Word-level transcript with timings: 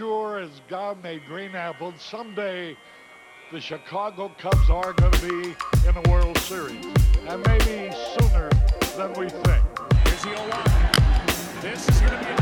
sure 0.00 0.38
as 0.38 0.62
God 0.66 1.02
made 1.02 1.26
green 1.26 1.54
apples, 1.54 1.92
someday 1.98 2.74
the 3.52 3.60
Chicago 3.60 4.32
Cubs 4.38 4.70
are 4.70 4.94
going 4.94 5.12
to 5.12 5.28
be 5.28 5.54
in 5.86 5.94
a 5.94 6.10
World 6.10 6.38
Series, 6.38 6.86
and 7.28 7.46
maybe 7.46 7.94
sooner 8.18 8.48
than 8.96 9.12
we 9.12 9.28
think. 9.28 9.62
Here's 10.04 10.22
the 10.22 10.34
0 10.34 11.60
This 11.60 11.86
is 11.86 12.00
going 12.00 12.18
to 12.18 12.34
be 12.34 12.39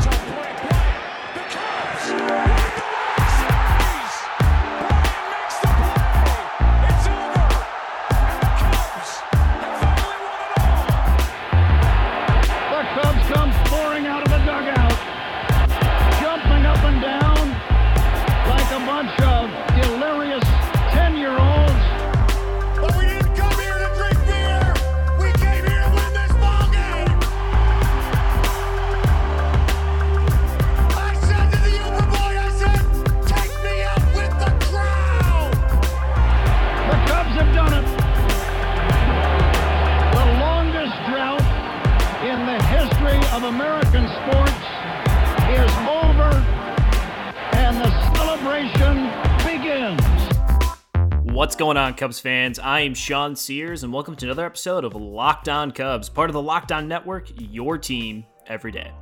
going 51.59 51.75
on, 51.75 51.93
Cubs 51.93 52.21
fans? 52.21 52.57
I 52.57 52.79
am 52.79 52.93
Sean 52.93 53.35
Sears, 53.35 53.83
and 53.83 53.91
welcome 53.91 54.15
to 54.15 54.25
another 54.25 54.45
episode 54.45 54.85
of 54.85 54.95
Locked 54.95 55.49
On 55.49 55.71
Cubs, 55.71 56.07
part 56.07 56.29
of 56.29 56.33
the 56.33 56.41
Locked 56.41 56.71
On 56.71 56.87
Network, 56.87 57.29
your 57.35 57.77
team 57.77 58.23
every 58.47 58.71
day. 58.71 58.93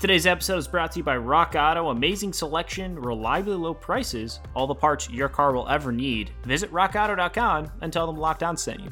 Today's 0.00 0.24
episode 0.24 0.56
is 0.56 0.66
brought 0.66 0.92
to 0.92 1.00
you 1.00 1.04
by 1.04 1.18
Rock 1.18 1.56
Auto. 1.58 1.90
Amazing 1.90 2.32
selection, 2.32 2.98
reliably 2.98 3.54
low 3.54 3.74
prices, 3.74 4.40
all 4.54 4.66
the 4.66 4.74
parts 4.74 5.10
your 5.10 5.28
car 5.28 5.52
will 5.52 5.68
ever 5.68 5.92
need. 5.92 6.30
Visit 6.44 6.72
rockauto.com 6.72 7.70
and 7.82 7.92
tell 7.92 8.06
them 8.06 8.16
Locked 8.16 8.44
On 8.44 8.56
sent 8.56 8.80
you. 8.80 8.90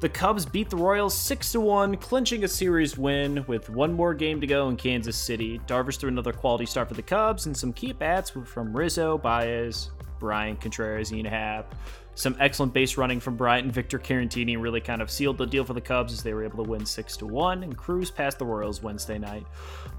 The 0.00 0.08
Cubs 0.10 0.44
beat 0.44 0.68
the 0.68 0.76
Royals 0.76 1.16
6 1.16 1.54
1, 1.54 1.96
clinching 1.96 2.44
a 2.44 2.48
series 2.48 2.98
win 2.98 3.46
with 3.46 3.70
one 3.70 3.94
more 3.94 4.12
game 4.12 4.42
to 4.42 4.46
go 4.46 4.68
in 4.68 4.76
Kansas 4.76 5.16
City. 5.16 5.58
Darvish 5.66 5.96
threw 5.96 6.10
another 6.10 6.34
quality 6.34 6.66
start 6.66 6.88
for 6.88 6.94
the 6.94 7.00
Cubs, 7.00 7.46
and 7.46 7.56
some 7.56 7.72
key 7.72 7.94
bats 7.94 8.28
from 8.28 8.76
Rizzo, 8.76 9.16
Baez, 9.16 9.90
Bryant 10.24 10.58
Contreras, 10.58 11.10
Happ. 11.10 11.74
Some 12.14 12.34
excellent 12.40 12.72
base 12.72 12.96
running 12.96 13.20
from 13.20 13.36
Bryant 13.36 13.66
and 13.66 13.74
Victor 13.74 13.98
Caratini 13.98 14.58
really 14.58 14.80
kind 14.80 15.02
of 15.02 15.10
sealed 15.10 15.36
the 15.36 15.46
deal 15.46 15.66
for 15.66 15.74
the 15.74 15.82
Cubs 15.82 16.14
as 16.14 16.22
they 16.22 16.32
were 16.32 16.42
able 16.42 16.64
to 16.64 16.70
win 16.70 16.86
6 16.86 17.16
to 17.18 17.26
1 17.26 17.62
and 17.62 17.76
cruise 17.76 18.10
past 18.10 18.38
the 18.38 18.46
Royals 18.46 18.82
Wednesday 18.82 19.18
night. 19.18 19.44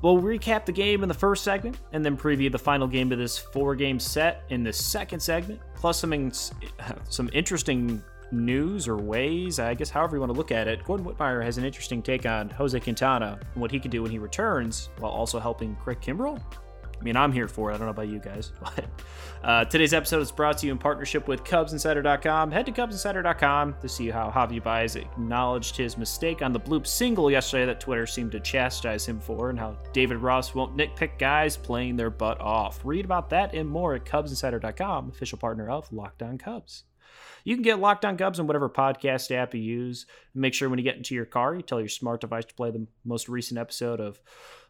We'll 0.02 0.20
recap 0.20 0.66
the 0.66 0.72
game 0.72 1.04
in 1.04 1.09
the 1.09 1.14
first 1.14 1.44
segment 1.44 1.78
and 1.92 2.04
then 2.04 2.17
preview 2.17 2.52
the 2.52 2.58
final 2.58 2.88
game 2.88 3.12
of 3.12 3.20
this 3.20 3.38
four 3.38 3.76
game 3.76 4.00
set 4.00 4.45
in 4.50 4.64
the 4.64 4.73
second 4.73 5.20
segment, 5.20 5.62
plus 5.76 6.00
some, 6.00 6.32
some 7.10 7.30
interesting 7.34 8.02
news 8.32 8.88
or 8.88 8.98
ways, 8.98 9.60
I 9.60 9.76
guess, 9.76 9.92
however 9.92 10.16
you 10.16 10.22
want 10.22 10.32
to 10.32 10.38
look 10.38 10.52
at 10.52 10.67
it. 10.67 10.84
Gordon 10.86 11.06
Wittmyer 11.06 11.44
has 11.44 11.60
an 11.60 11.66
interesting 11.66 12.02
take 12.02 12.26
on 12.26 12.50
Jose 12.50 12.80
Quintana 12.80 13.38
and 13.54 13.62
what 13.62 13.70
he 13.70 13.80
can 13.80 13.92
do 13.92 14.02
when 14.02 14.12
he 14.12 14.17
returns 14.17 14.89
while 14.98 15.12
also 15.12 15.38
helping 15.38 15.76
Craig 15.76 16.00
Kimbrel. 16.02 16.42
Mean, 17.06 17.16
I'm 17.16 17.31
here 17.31 17.48
for 17.48 17.70
it. 17.70 17.75
I 17.75 17.78
don't 17.78 17.86
know 17.86 17.92
about 17.92 18.08
you 18.08 18.20
guys. 18.20 18.52
But 18.66 18.86
uh, 19.44 19.66
today's 19.66 19.94
episode 19.94 20.22
is 20.22 20.31
brought 20.31 20.58
to 20.58 20.66
you 20.66 20.72
in 20.72 20.80
partnership 20.80 21.28
with 21.28 21.44
CubsInsider.com. 21.44 22.52
Head 22.52 22.66
to 22.66 22.72
CubsInsider.com 22.72 23.75
to 23.80 23.88
see 23.88 24.09
how 24.09 24.31
Javi 24.31 24.61
Baez 24.61 24.95
acknowledged 24.95 25.77
his 25.77 25.99
mistake 25.99 26.42
on 26.42 26.52
the 26.52 26.60
bloop 26.60 26.88
single 26.88 27.30
yesterday 27.30 27.67
that 27.67 27.80
Twitter 27.80 28.08
seemed 28.08 28.32
to 28.32 28.39
chastise 28.39 29.05
him 29.05 29.20
for, 29.20 29.52
and 29.52 29.60
how 29.60 29.77
David 29.93 30.17
Ross 30.17 30.55
won't 30.55 30.76
nitpick 30.76 31.20
guys 31.20 31.55
playing 31.55 31.95
their 31.95 32.10
butt 32.10 32.42
off. 32.42 32.83
Read 32.83 33.05
about 33.05 33.30
that 33.30 33.54
and 33.54 33.70
more 33.70 33.93
at 33.93 34.04
CubsInsider.com, 34.04 35.10
official 35.10 35.37
partner 35.37 35.70
of 35.70 35.93
Locked 35.93 36.23
On 36.23 36.39
Cubs. 36.39 36.86
You 37.43 37.55
can 37.55 37.61
get 37.61 37.80
Locked 37.80 38.04
On 38.04 38.17
Cubs 38.17 38.39
on 38.39 38.48
whatever 38.48 38.67
podcast 38.67 39.30
app 39.30 39.54
you 39.54 39.61
use. 39.61 40.08
Make 40.33 40.55
sure 40.55 40.70
when 40.70 40.80
you 40.80 40.83
get 40.83 40.98
into 40.98 41.14
your 41.14 41.26
car, 41.26 41.54
you 41.54 41.61
tell 41.61 41.80
your 41.80 41.87
smart 41.87 42.22
device 42.22 42.45
to 42.45 42.55
play 42.55 42.72
the 42.72 42.87
most 43.04 43.30
recent 43.30 43.60
episode 43.60 43.99
of 43.99 44.20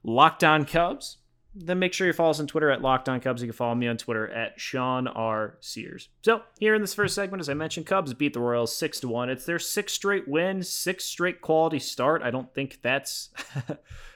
Locked 0.03 0.44
On 0.44 0.66
Cubs. 0.66 1.19
Then 1.55 1.79
make 1.79 1.93
sure 1.93 2.05
you 2.05 2.13
follow 2.13 2.31
us 2.31 2.39
on 2.39 2.47
Twitter 2.47 2.69
at 2.69 2.81
Locked 2.81 3.07
On 3.07 3.19
Cubs. 3.21 3.41
You 3.41 3.47
can 3.47 3.55
follow 3.55 3.75
me 3.75 3.88
on 3.88 3.95
Twitter 3.95 4.29
at 4.29 4.59
Sean 4.59 5.07
R. 5.07 5.57
Sears. 5.61 6.09
So 6.21 6.41
here 6.59 6.75
in 6.75 6.81
this 6.81 6.93
first 6.93 7.16
segment, 7.16 7.39
as 7.39 7.47
I 7.47 7.53
mentioned, 7.53 7.85
Cubs 7.85 8.13
beat 8.13 8.33
the 8.33 8.41
Royals 8.41 8.75
six 8.75 8.99
to 8.99 9.07
one. 9.07 9.29
It's 9.29 9.45
their 9.45 9.59
sixth 9.59 9.95
straight 9.95 10.27
win, 10.27 10.63
sixth 10.63 11.07
straight 11.07 11.39
quality 11.41 11.79
start. 11.79 12.21
I 12.21 12.31
don't 12.31 12.53
think 12.53 12.79
that's 12.81 13.29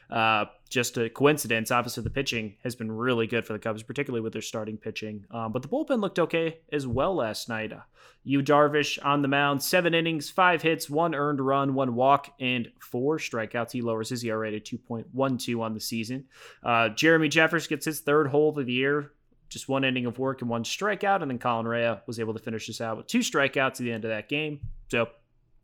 uh, 0.10 0.46
just 0.70 0.98
a 0.98 1.10
coincidence. 1.10 1.72
Obviously, 1.72 2.04
the 2.04 2.10
pitching 2.10 2.56
has 2.64 2.76
been 2.76 2.92
really 2.92 3.28
good 3.28 3.46
for 3.46 3.54
the 3.54 3.60
Cubs, 3.60 3.84
particularly 3.84 4.22
with 4.22 4.34
their 4.34 4.42
starting 4.42 4.78
pitching. 4.78 5.26
Um, 5.32 5.52
but 5.52 5.62
the 5.62 5.68
bullpen 5.68 6.02
looked 6.02 6.20
okay 6.20 6.60
as 6.72 6.88
well 6.88 7.16
last 7.16 7.50
night. 7.50 7.74
Uh, 7.74 7.82
Yu 8.24 8.42
Darvish 8.42 9.00
on 9.04 9.22
the 9.22 9.28
mound, 9.28 9.64
seven 9.64 9.94
innings, 9.94 10.30
five 10.30 10.62
hits, 10.62 10.90
one 10.90 11.16
earned 11.16 11.40
run, 11.40 11.74
one 11.74 11.96
walk, 11.96 12.34
and 12.40 12.72
four 12.80 13.18
strikeouts. 13.18 13.72
He 13.72 13.82
lowers 13.82 14.10
his 14.10 14.24
ERA 14.24 14.60
to 14.60 14.78
2.12 14.78 15.62
on 15.62 15.74
the 15.74 15.80
season. 15.80 16.26
Uh, 16.64 16.90
Jeremy 16.90 17.30
Jeffress 17.30 17.70
gets 17.70 17.86
his 17.86 18.02
third 18.02 18.28
hold 18.28 18.60
of 18.60 18.66
the 18.66 18.74
year. 18.74 19.12
Just 19.48 19.68
one 19.68 19.84
inning 19.84 20.06
of 20.06 20.20
work 20.20 20.42
and 20.42 20.50
one 20.50 20.64
strikeout, 20.64 21.24
and 21.24 21.32
then 21.32 21.40
Colin 21.40 21.68
Rea 21.68 22.00
was 22.06 22.20
able 22.20 22.34
to 22.34 22.40
finish 22.40 22.68
this 22.68 22.82
out 22.82 22.98
with 22.98 23.08
two 23.08 23.20
strikeouts 23.20 23.56
at 23.72 23.78
the 23.78 23.92
end 23.92 24.06
of 24.06 24.12
that 24.12 24.30
game. 24.30 24.60
So 24.90 25.10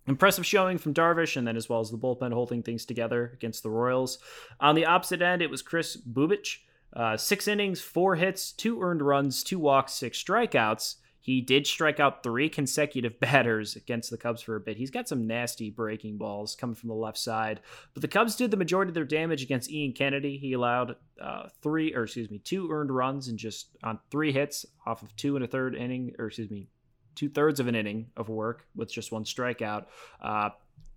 Impressive 0.07 0.45
showing 0.45 0.77
from 0.77 0.93
Darvish, 0.93 1.35
and 1.35 1.47
then 1.47 1.57
as 1.57 1.67
well 1.67 1.79
as 1.79 1.89
the 1.89 1.97
bullpen 1.97 2.31
holding 2.31 2.61
things 2.61 2.85
together 2.85 3.31
against 3.33 3.63
the 3.63 3.71
Royals. 3.71 4.19
On 4.59 4.75
the 4.75 4.85
opposite 4.85 5.21
end, 5.21 5.41
it 5.41 5.49
was 5.49 5.61
Kris 5.61 5.97
Bubic. 5.97 6.57
Uh, 6.95 7.17
six 7.17 7.47
innings, 7.47 7.81
four 7.81 8.15
hits, 8.15 8.51
two 8.51 8.81
earned 8.81 9.01
runs, 9.01 9.43
two 9.43 9.59
walks, 9.59 9.93
six 9.93 10.23
strikeouts. 10.23 10.95
He 11.19 11.41
did 11.41 11.65
strike 11.65 11.99
out 11.99 12.21
three 12.21 12.49
consecutive 12.49 13.19
batters 13.19 13.75
against 13.75 14.11
the 14.11 14.17
Cubs 14.17 14.43
for 14.43 14.55
a 14.55 14.59
bit. 14.59 14.77
He's 14.77 14.91
got 14.91 15.09
some 15.09 15.25
nasty 15.25 15.71
breaking 15.71 16.19
balls 16.19 16.55
coming 16.55 16.75
from 16.75 16.89
the 16.89 16.95
left 16.95 17.17
side. 17.17 17.61
But 17.95 18.01
the 18.01 18.07
Cubs 18.07 18.35
did 18.35 18.51
the 18.51 18.57
majority 18.57 18.91
of 18.91 18.93
their 18.93 19.05
damage 19.05 19.41
against 19.41 19.71
Ian 19.71 19.93
Kennedy. 19.93 20.37
He 20.37 20.53
allowed 20.53 20.97
uh, 21.19 21.49
three, 21.63 21.95
or 21.95 22.03
excuse 22.03 22.29
me, 22.29 22.37
two 22.37 22.71
earned 22.71 22.91
runs 22.91 23.27
and 23.27 23.39
just 23.39 23.75
on 23.83 23.97
three 24.11 24.31
hits 24.31 24.67
off 24.85 25.01
of 25.01 25.15
two 25.15 25.35
and 25.35 25.43
a 25.43 25.47
third 25.47 25.75
inning, 25.75 26.13
or 26.19 26.27
excuse 26.27 26.51
me, 26.51 26.69
two 27.15 27.29
thirds 27.29 27.59
of 27.59 27.67
an 27.67 27.75
inning 27.75 28.07
of 28.17 28.29
work 28.29 28.65
with 28.75 28.91
just 28.91 29.11
one 29.11 29.23
strikeout. 29.23 29.85
Uh, 30.21 30.49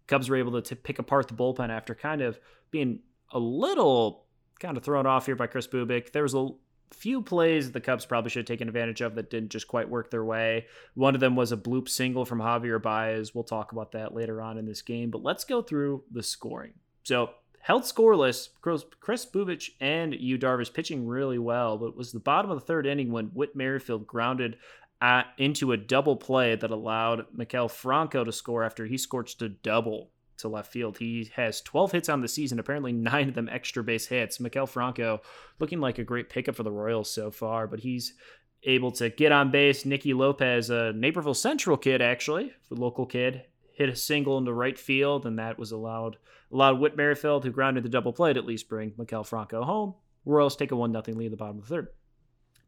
Cubs 0.06 0.28
were 0.28 0.36
able 0.36 0.52
to 0.52 0.62
t- 0.62 0.74
pick 0.74 0.98
apart 0.98 1.28
the 1.28 1.34
bullpen 1.34 1.70
after 1.70 1.94
kind 1.94 2.22
of 2.22 2.38
being 2.70 3.00
a 3.32 3.38
little 3.38 4.24
kind 4.58 4.76
of 4.76 4.82
thrown 4.82 5.06
off 5.06 5.26
here 5.26 5.36
by 5.36 5.46
Kris 5.46 5.66
Bubic. 5.66 6.12
There 6.12 6.22
was 6.22 6.34
a 6.34 6.48
few 6.90 7.22
plays 7.22 7.70
the 7.70 7.80
Cubs 7.80 8.06
probably 8.06 8.30
should 8.30 8.40
have 8.40 8.46
taken 8.46 8.68
advantage 8.68 9.00
of 9.00 9.14
that 9.14 9.30
didn't 9.30 9.50
just 9.50 9.68
quite 9.68 9.88
work 9.88 10.10
their 10.10 10.24
way. 10.24 10.66
One 10.94 11.14
of 11.14 11.20
them 11.20 11.36
was 11.36 11.52
a 11.52 11.56
bloop 11.56 11.88
single 11.88 12.24
from 12.24 12.40
Javier 12.40 12.82
Baez. 12.82 13.34
We'll 13.34 13.44
talk 13.44 13.72
about 13.72 13.92
that 13.92 14.14
later 14.14 14.40
on 14.40 14.58
in 14.58 14.66
this 14.66 14.82
game, 14.82 15.10
but 15.10 15.22
let's 15.22 15.44
go 15.44 15.62
through 15.62 16.04
the 16.10 16.22
scoring. 16.22 16.72
So 17.04 17.30
held 17.60 17.82
scoreless. 17.82 18.48
Kris 18.62 19.26
Bubic 19.26 19.70
and 19.80 20.14
Yu 20.14 20.38
Darvish 20.38 20.72
pitching 20.72 21.06
really 21.06 21.38
well, 21.38 21.76
but 21.76 21.88
it 21.88 21.96
was 21.96 22.12
the 22.12 22.20
bottom 22.20 22.50
of 22.50 22.58
the 22.58 22.64
third 22.64 22.86
inning 22.86 23.12
when 23.12 23.26
Whit 23.26 23.54
Merrifield 23.54 24.06
grounded 24.06 24.56
at, 25.00 25.26
into 25.38 25.72
a 25.72 25.76
double 25.76 26.16
play 26.16 26.54
that 26.56 26.70
allowed 26.70 27.26
Maikel 27.36 27.70
Franco 27.70 28.24
to 28.24 28.32
score 28.32 28.64
after 28.64 28.86
he 28.86 28.98
scorched 28.98 29.40
a 29.42 29.48
double 29.48 30.10
to 30.38 30.48
left 30.48 30.72
field. 30.72 30.98
He 30.98 31.30
has 31.34 31.60
12 31.60 31.92
hits 31.92 32.08
on 32.08 32.20
the 32.20 32.28
season, 32.28 32.58
apparently 32.58 32.92
nine 32.92 33.28
of 33.28 33.34
them 33.34 33.48
extra 33.48 33.82
base 33.84 34.06
hits. 34.06 34.38
Maikel 34.38 34.68
Franco 34.68 35.20
looking 35.58 35.80
like 35.80 35.98
a 35.98 36.04
great 36.04 36.30
pickup 36.30 36.56
for 36.56 36.62
the 36.62 36.70
Royals 36.70 37.10
so 37.10 37.30
far, 37.30 37.66
but 37.66 37.80
he's 37.80 38.14
able 38.64 38.90
to 38.92 39.10
get 39.10 39.32
on 39.32 39.50
base. 39.50 39.84
Nicky 39.84 40.14
Lopez, 40.14 40.70
a 40.70 40.92
Naperville 40.92 41.34
Central 41.34 41.76
kid, 41.76 42.02
actually, 42.02 42.52
local 42.70 43.06
kid, 43.06 43.44
hit 43.72 43.88
a 43.88 43.96
single 43.96 44.38
into 44.38 44.52
right 44.52 44.78
field, 44.78 45.26
and 45.26 45.38
that 45.38 45.58
was 45.58 45.72
allowed 45.72 46.16
allowed 46.50 46.80
Whit 46.80 46.96
Merrifield, 46.96 47.44
who 47.44 47.50
grounded 47.50 47.84
the 47.84 47.88
double 47.88 48.12
play, 48.12 48.32
to 48.32 48.38
at 48.38 48.46
least 48.46 48.68
bring 48.68 48.92
Maikel 48.92 49.26
Franco 49.26 49.62
home. 49.62 49.94
Royals 50.24 50.56
take 50.56 50.72
a 50.72 50.76
1 50.76 50.92
0 50.92 51.16
lead 51.16 51.26
in 51.26 51.30
the 51.30 51.36
bottom 51.36 51.58
of 51.58 51.68
the 51.68 51.68
third. 51.68 51.88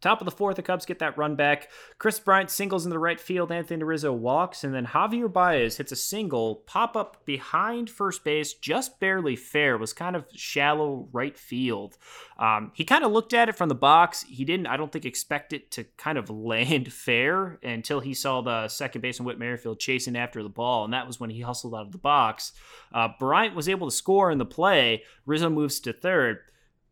Top 0.00 0.20
of 0.20 0.24
the 0.24 0.30
fourth, 0.30 0.56
the 0.56 0.62
Cubs 0.62 0.86
get 0.86 0.98
that 1.00 1.18
run 1.18 1.36
back. 1.36 1.68
Kris 1.98 2.18
Bryant 2.18 2.50
singles 2.50 2.84
in 2.84 2.90
the 2.90 2.98
right 2.98 3.20
field. 3.20 3.52
Anthony 3.52 3.84
Rizzo 3.84 4.12
walks, 4.12 4.64
and 4.64 4.74
then 4.74 4.86
Javier 4.86 5.30
Baez 5.30 5.76
hits 5.76 5.92
a 5.92 5.96
single, 5.96 6.56
pop 6.66 6.96
up 6.96 7.24
behind 7.26 7.90
first 7.90 8.24
base, 8.24 8.54
just 8.54 8.98
barely 8.98 9.36
fair. 9.36 9.76
Was 9.76 9.92
kind 9.92 10.16
of 10.16 10.24
shallow 10.34 11.08
right 11.12 11.36
field. 11.36 11.98
Um, 12.38 12.72
he 12.74 12.84
kind 12.84 13.04
of 13.04 13.12
looked 13.12 13.34
at 13.34 13.50
it 13.50 13.56
from 13.56 13.68
the 13.68 13.74
box. 13.74 14.22
He 14.22 14.44
didn't, 14.44 14.66
I 14.66 14.78
don't 14.78 14.90
think, 14.90 15.04
expect 15.04 15.52
it 15.52 15.70
to 15.72 15.84
kind 15.98 16.16
of 16.16 16.30
land 16.50 16.92
fair 16.92 17.58
until 17.62 18.00
he 18.00 18.14
saw 18.14 18.40
the 18.40 18.68
second 18.68 19.02
baseman 19.02 19.26
Whit 19.26 19.38
Merrifield 19.38 19.78
chasing 19.78 20.16
after 20.16 20.42
the 20.42 20.48
ball, 20.48 20.84
and 20.84 20.94
that 20.94 21.06
was 21.06 21.20
when 21.20 21.30
he 21.30 21.42
hustled 21.42 21.74
out 21.74 21.86
of 21.86 21.92
the 21.92 21.98
box. 21.98 22.52
Uh, 22.92 23.08
Bryant 23.18 23.54
was 23.54 23.68
able 23.68 23.88
to 23.88 23.94
score 23.94 24.30
in 24.30 24.38
the 24.38 24.46
play. 24.46 25.04
Rizzo 25.26 25.50
moves 25.50 25.78
to 25.80 25.92
third. 25.92 26.38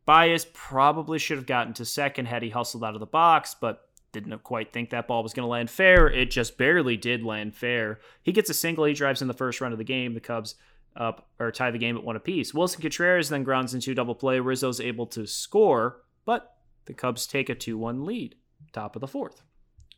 Baez 0.09 0.47
probably 0.55 1.19
should 1.19 1.37
have 1.37 1.45
gotten 1.45 1.75
to 1.75 1.85
second 1.85 2.29
had 2.29 2.43
he 2.43 2.49
hustled 2.49 2.83
out 2.83 2.95
of 2.95 3.01
the 3.01 3.05
box, 3.05 3.55
but 3.61 3.91
didn't 4.11 4.43
quite 4.43 4.73
think 4.73 4.89
that 4.89 5.07
ball 5.07 5.23
was 5.23 5.35
going 5.35 5.45
to 5.45 5.51
land 5.51 5.69
fair. 5.69 6.09
It 6.09 6.31
just 6.31 6.57
barely 6.57 6.97
did 6.97 7.23
land 7.23 7.55
fair. 7.55 8.01
He 8.23 8.33
gets 8.33 8.49
a 8.49 8.55
single. 8.55 8.87
He 8.87 8.95
drives 8.95 9.21
in 9.21 9.29
the 9.29 9.35
first 9.35 9.61
run 9.61 9.71
of 9.71 9.77
the 9.77 9.85
game. 9.85 10.15
The 10.15 10.21
Cubs 10.21 10.55
up 10.97 11.29
or 11.39 11.53
tie 11.53 11.71
the 11.71 11.77
game 11.77 11.95
at 11.95 12.05
one 12.05 12.17
apiece. 12.17 12.55
Willson 12.55 12.81
Contreras 12.81 13.29
then 13.29 13.43
grounds 13.43 13.75
into 13.75 13.95
double 13.95 14.15
play. 14.15 14.41
Rizzo's 14.41 14.81
able 14.81 15.05
to 15.09 15.27
score, 15.27 16.01
but 16.25 16.57
the 16.87 16.95
Cubs 16.95 17.27
take 17.27 17.51
a 17.51 17.55
2 17.55 17.77
1 17.77 18.07
lead, 18.07 18.35
top 18.73 18.97
of 18.97 19.01
the 19.01 19.07
fourth. 19.07 19.43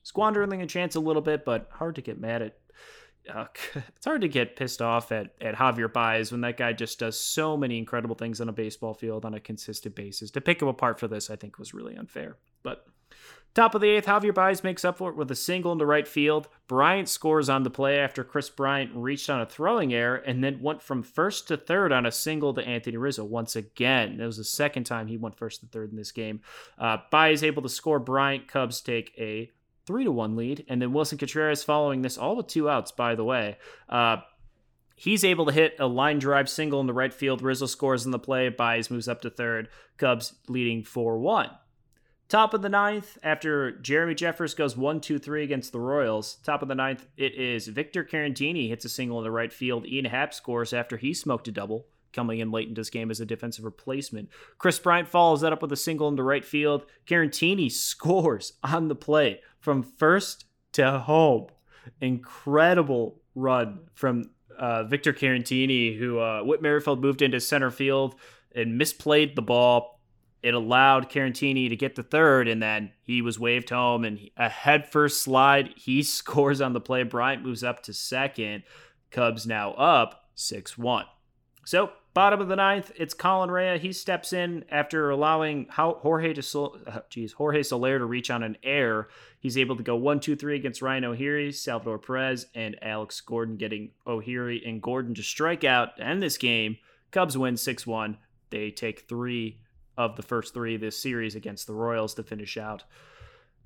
Squandering 0.03 0.61
a 0.61 0.67
chance 0.67 0.97
a 0.97 1.01
little 1.01 1.23
bit, 1.23 1.45
but 1.45 1.69
hard 1.75 1.95
to 1.95 2.03
get 2.03 2.21
mad 2.21 2.43
at. 2.43 2.59
Uh, 3.31 3.47
it's 3.97 4.05
hard 4.05 4.21
to 4.23 4.29
get 4.29 4.56
pissed 4.56 4.82
off 4.82 5.12
at, 5.12 5.35
at 5.41 5.55
Javier 5.55 5.93
Baez 5.93 6.32
when 6.32 6.41
that 6.43 6.56
guy 6.56 6.73
just 6.73 6.99
does 6.99 7.19
so 7.19 7.56
many 7.56 7.79
incredible 7.79 8.17
things 8.17 8.41
on 8.41 8.49
a 8.49 8.53
baseball 8.53 8.94
field 8.94 9.25
on 9.25 9.35
a 9.35 9.41
consistent 9.41 9.94
basis. 9.94 10.31
To 10.32 10.41
pick 10.41 10.61
him 10.61 10.69
apart 10.69 10.99
for 10.99 11.09
this, 11.09 11.31
I 11.31 11.37
think, 11.37 11.59
was 11.59 11.75
really 11.75 11.97
unfair. 11.97 12.37
But 12.62 12.87
Top 13.53 13.75
of 13.75 13.81
the 13.81 13.88
eighth, 13.88 14.06
Javier 14.06 14.32
Baez 14.32 14.62
makes 14.62 14.85
up 14.85 14.99
for 14.99 15.11
it 15.11 15.17
with 15.17 15.29
a 15.31 15.35
single 15.35 15.73
into 15.73 15.85
right 15.85 16.06
field. 16.06 16.47
Bryant 16.69 17.09
scores 17.09 17.49
on 17.49 17.65
the 17.65 17.71
play 17.71 17.99
after 17.99 18.23
Kris 18.23 18.49
Bryant 18.49 18.93
reached 18.94 19.29
on 19.29 19.41
a 19.41 19.47
throwing 19.47 19.93
error 19.93 20.17
and 20.17 20.43
then 20.44 20.62
went 20.62 20.81
from 20.81 21.03
first 21.03 21.49
to 21.49 21.56
third 21.56 21.91
on 21.91 22.06
a 22.06 22.12
single 22.12 22.55
to 22.55 22.65
Anthony 22.65 22.97
Rizzo 22.97 23.25
once 23.25 23.56
again. 23.56 24.21
It 24.21 24.26
was 24.26 24.37
the 24.37 24.44
second 24.44 24.85
time 24.85 25.09
he 25.09 25.17
went 25.17 25.37
first 25.37 25.61
to 25.61 25.67
third 25.67 25.91
in 25.91 25.97
this 25.97 26.12
game. 26.12 26.43
Uh, 26.79 26.99
Baez 27.11 27.43
able 27.43 27.62
to 27.62 27.69
score. 27.69 27.99
Bryant 27.99 28.47
Cubs 28.47 28.81
take 28.81 29.12
a 29.19 29.50
three 29.90 30.04
to 30.04 30.12
one 30.12 30.37
lead, 30.37 30.64
and 30.69 30.81
then 30.81 30.92
Willson 30.92 31.19
Contreras 31.19 31.64
following 31.64 32.02
this, 32.02 32.16
all 32.16 32.37
with 32.37 32.46
two 32.46 32.70
outs, 32.70 32.92
by 32.92 33.16
the 33.16 33.25
way. 33.25 33.58
Uh, 33.88 34.19
He's 34.94 35.25
able 35.25 35.46
to 35.46 35.52
hit 35.52 35.76
a 35.78 35.87
line 35.87 36.19
drive 36.19 36.46
single 36.46 36.78
in 36.78 36.87
the 36.87 36.92
right 36.92 37.14
field. 37.14 37.40
Rizzo 37.40 37.64
scores 37.64 38.04
in 38.04 38.10
the 38.10 38.19
play. 38.19 38.50
Baez 38.50 38.90
moves 38.90 39.08
up 39.08 39.22
to 39.22 39.31
third. 39.31 39.70
Cubs 39.96 40.34
leading 40.46 40.84
4 40.84 41.19
1. 41.19 41.48
Top 42.28 42.52
of 42.52 42.60
the 42.60 42.69
ninth, 42.69 43.16
after 43.22 43.72
Jeremy 43.72 44.14
Jeffress 44.14 44.54
goes 44.54 44.76
one, 44.76 45.00
two, 45.00 45.19
three 45.19 45.42
against 45.42 45.72
the 45.72 45.81
Royals. 45.81 46.37
Top 46.44 46.60
of 46.60 46.69
the 46.69 46.75
ninth, 46.75 47.06
it 47.16 47.34
is 47.34 47.66
Victor 47.66 48.04
Caratini 48.04 48.69
hits 48.69 48.84
a 48.84 48.90
single 48.90 49.16
in 49.16 49.25
the 49.25 49.31
right 49.31 49.54
field. 49.54 49.87
Ian 49.87 50.04
Happ 50.04 50.34
scores 50.34 50.75
after 50.75 50.98
he 50.98 51.14
smoked 51.14 51.48
a 51.48 51.50
double, 51.50 51.87
coming 52.12 52.41
in 52.41 52.51
late 52.51 52.69
in 52.69 52.75
this 52.75 52.91
game 52.91 53.11
as 53.11 53.21
a 53.21 53.27
defensive 53.27 53.65
replacement. 53.65 54.29
Kris 54.59 54.79
Bryant 54.79 55.09
follows 55.09 55.41
that 55.41 55.53
up 55.53 55.62
with 55.62 55.73
a 55.73 55.77
single 55.77 56.09
in 56.09 56.17
the 56.17 56.23
right 56.23 56.45
field. 56.45 56.85
Caratini 57.07 57.71
scores 57.71 58.55
on 58.62 58.89
the 58.89 58.95
play 58.95 59.41
from 59.61 59.83
first 59.83 60.45
to 60.73 60.99
home. 61.01 61.47
Incredible 62.01 63.21
run 63.35 63.81
from 63.95 64.31
uh, 64.59 64.85
Victor 64.85 65.12
Caratini, 65.12 65.99
who 65.99 66.19
uh, 66.19 66.43
Whit 66.43 66.62
Merrifield 66.62 67.01
moved 67.01 67.23
into 67.23 67.41
center 67.41 67.71
field 67.71 68.15
and 68.55 68.81
misplayed 68.81 69.35
the 69.35 69.43
ball 69.43 70.01
it 70.43 70.55
allowed 70.55 71.11
Caratini 71.11 71.69
to 71.69 71.77
get 71.77 71.97
the 71.97 72.03
third, 72.03 72.49
and 72.49 72.62
then 72.62 72.93
he 73.03 73.21
was 73.21 73.39
waved 73.39 73.71
home 73.71 74.05
and 74.05 74.31
a 74.37 74.49
head 74.49 74.91
first 74.91 75.23
slide. 75.23 75.75
He 75.77 76.03
scores 76.03 76.61
on 76.61 76.73
the 76.73 76.81
play. 76.81 77.03
Bryant 77.03 77.43
moves 77.43 77.62
up 77.62 77.83
to 77.85 77.93
second. 77.93 78.62
Cubs 79.11 79.47
now 79.47 79.73
up 79.73 80.31
6 80.37 80.79
1. 80.79 81.05
So, 81.65 81.91
bottom 82.15 82.41
of 82.41 82.49
the 82.49 82.57
ninth, 82.57 82.93
it's 82.97 83.15
Colin 83.15 83.51
Rea. 83.51 83.79
He 83.79 83.93
steps 83.93 84.33
in 84.33 84.65
after 84.71 85.11
allowing 85.11 85.67
Jorge 85.71 86.35
to 86.35 86.43
Sol- 86.43 86.79
uh, 86.87 87.01
geez, 87.09 87.33
Jorge 87.33 87.62
Soler 87.62 87.99
to 87.99 88.05
reach 88.05 88.31
on 88.31 88.43
an 88.43 88.57
air. 88.62 89.09
He's 89.39 89.57
able 89.57 89.77
to 89.77 89.83
go 89.83 89.97
1 89.97 90.21
2 90.21 90.37
3 90.37 90.57
against 90.57 90.83
Ryan 90.83 91.05
O'Hearn, 91.05 91.53
Salvador 91.53 91.99
Perez, 91.99 92.47
and 92.55 92.77
Alex 92.83 93.21
Gordon, 93.21 93.57
getting 93.57 93.93
O'Hearn 94.07 94.61
and 94.65 94.83
Gordon 94.83 95.15
to 95.15 95.23
strike 95.23 95.65
out 95.65 95.97
to 95.97 96.05
end 96.05 96.23
this 96.23 96.37
game. 96.37 96.77
Cubs 97.11 97.37
win 97.37 97.57
6 97.57 97.87
1. 97.87 98.19
They 98.51 98.71
take 98.71 99.09
three 99.09 99.61
of 99.97 100.17
the 100.17 100.23
first 100.23 100.55
three 100.55 100.77
this 100.77 101.01
series 101.01 101.35
against 101.35 101.67
the 101.67 101.75
Royals 101.75 102.15
to 102.15 102.23
finish 102.23 102.57
out 102.57 102.85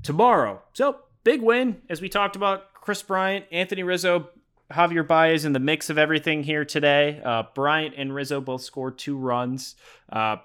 tomorrow. 0.03 0.63
So, 0.73 0.99
big 1.23 1.43
win, 1.43 1.83
as 1.89 2.01
we 2.01 2.09
talked 2.09 2.37
about. 2.37 2.73
Kris 2.75 3.03
Bryant, 3.03 3.47
Anthony 3.51 3.83
Rizzo, 3.83 4.29
Javier 4.75 5.07
Baez 5.07 5.45
in 5.45 5.53
the 5.53 5.61
mix 5.61 5.89
of 5.89 5.99
everything 5.99 6.43
here 6.43 6.65
today. 6.65 7.21
Uh, 7.25 7.45
Bryant 7.55 7.95
and 7.97 8.15
Rizzo 8.15 8.41
both 8.41 8.63
scored 8.63 8.99
two 8.99 9.17
runs. 9.17 9.77
Uh, 10.11 10.37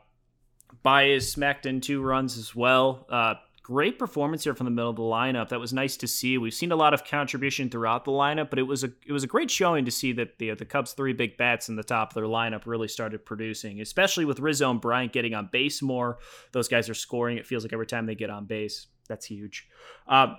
Baez 0.83 1.31
smacked 1.31 1.65
in 1.65 1.81
two 1.81 2.01
runs 2.01 2.37
as 2.37 2.55
well. 2.55 3.05
Uh, 3.09 3.35
great 3.63 3.99
performance 3.99 4.43
here 4.43 4.55
from 4.55 4.65
the 4.65 4.71
middle 4.71 4.89
of 4.89 4.95
the 4.95 5.01
lineup. 5.01 5.49
That 5.49 5.59
was 5.59 5.73
nice 5.73 5.97
to 5.97 6.07
see. 6.07 6.37
We've 6.37 6.53
seen 6.53 6.71
a 6.71 6.75
lot 6.75 6.93
of 6.93 7.03
contribution 7.03 7.69
throughout 7.69 8.05
the 8.05 8.11
lineup, 8.11 8.49
but 8.49 8.59
it 8.59 8.63
was 8.63 8.83
a 8.83 8.91
it 9.05 9.11
was 9.11 9.23
a 9.23 9.27
great 9.27 9.51
showing 9.51 9.85
to 9.85 9.91
see 9.91 10.11
that 10.13 10.37
the 10.39 10.55
the 10.55 10.65
Cubs' 10.65 10.93
three 10.93 11.13
big 11.13 11.37
bats 11.37 11.69
in 11.69 11.75
the 11.75 11.83
top 11.83 12.11
of 12.11 12.15
their 12.15 12.23
lineup 12.23 12.63
really 12.65 12.87
started 12.87 13.25
producing, 13.25 13.81
especially 13.81 14.25
with 14.25 14.39
Rizzo 14.39 14.71
and 14.71 14.81
Bryant 14.81 15.13
getting 15.13 15.33
on 15.33 15.49
base 15.51 15.81
more. 15.81 16.19
Those 16.51 16.67
guys 16.67 16.89
are 16.89 16.95
scoring. 16.95 17.37
It 17.37 17.45
feels 17.45 17.63
like 17.63 17.73
every 17.73 17.87
time 17.87 18.05
they 18.05 18.15
get 18.15 18.29
on 18.29 18.45
base. 18.45 18.87
That's 19.07 19.25
huge. 19.25 19.67
Uh, 20.07 20.35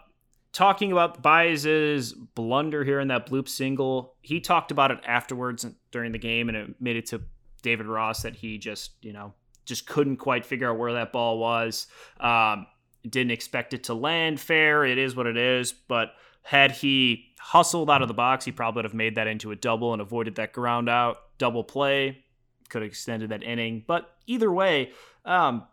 talking 0.52 0.92
about 0.92 1.22
Baez's 1.22 2.12
blunder 2.12 2.84
here 2.84 3.00
in 3.00 3.08
that 3.08 3.26
bloop 3.28 3.48
single, 3.48 4.14
he 4.20 4.40
talked 4.40 4.70
about 4.70 4.90
it 4.90 4.98
afterwards 5.06 5.66
during 5.90 6.12
the 6.12 6.18
game, 6.18 6.48
and 6.48 6.56
it 6.56 6.80
made 6.80 6.96
it 6.96 7.06
to 7.06 7.22
David 7.62 7.86
Ross 7.86 8.22
that 8.22 8.36
he 8.36 8.58
just 8.58 8.92
you 9.02 9.12
know 9.12 9.34
just 9.64 9.86
couldn't 9.86 10.16
quite 10.16 10.44
figure 10.44 10.70
out 10.70 10.78
where 10.78 10.94
that 10.94 11.12
ball 11.12 11.38
was. 11.38 11.86
Um, 12.18 12.66
didn't 13.08 13.30
expect 13.30 13.72
it 13.72 13.84
to 13.84 13.94
land 13.94 14.40
fair. 14.40 14.84
It 14.84 14.98
is 14.98 15.16
what 15.16 15.26
it 15.26 15.36
is. 15.36 15.72
But 15.72 16.12
had 16.42 16.72
he 16.72 17.26
hustled 17.38 17.90
out 17.90 18.02
of 18.02 18.08
the 18.08 18.14
box, 18.14 18.44
he 18.44 18.52
probably 18.52 18.78
would 18.78 18.84
have 18.84 18.94
made 18.94 19.14
that 19.14 19.26
into 19.26 19.50
a 19.50 19.56
double 19.56 19.92
and 19.92 20.02
avoided 20.02 20.34
that 20.36 20.52
ground 20.52 20.88
out 20.88 21.18
double 21.38 21.64
play. 21.64 22.24
Could 22.68 22.82
have 22.82 22.90
extended 22.90 23.30
that 23.30 23.42
inning. 23.42 23.84
But 23.86 24.10
either 24.26 24.52
way, 24.52 24.92
um, 25.24 25.66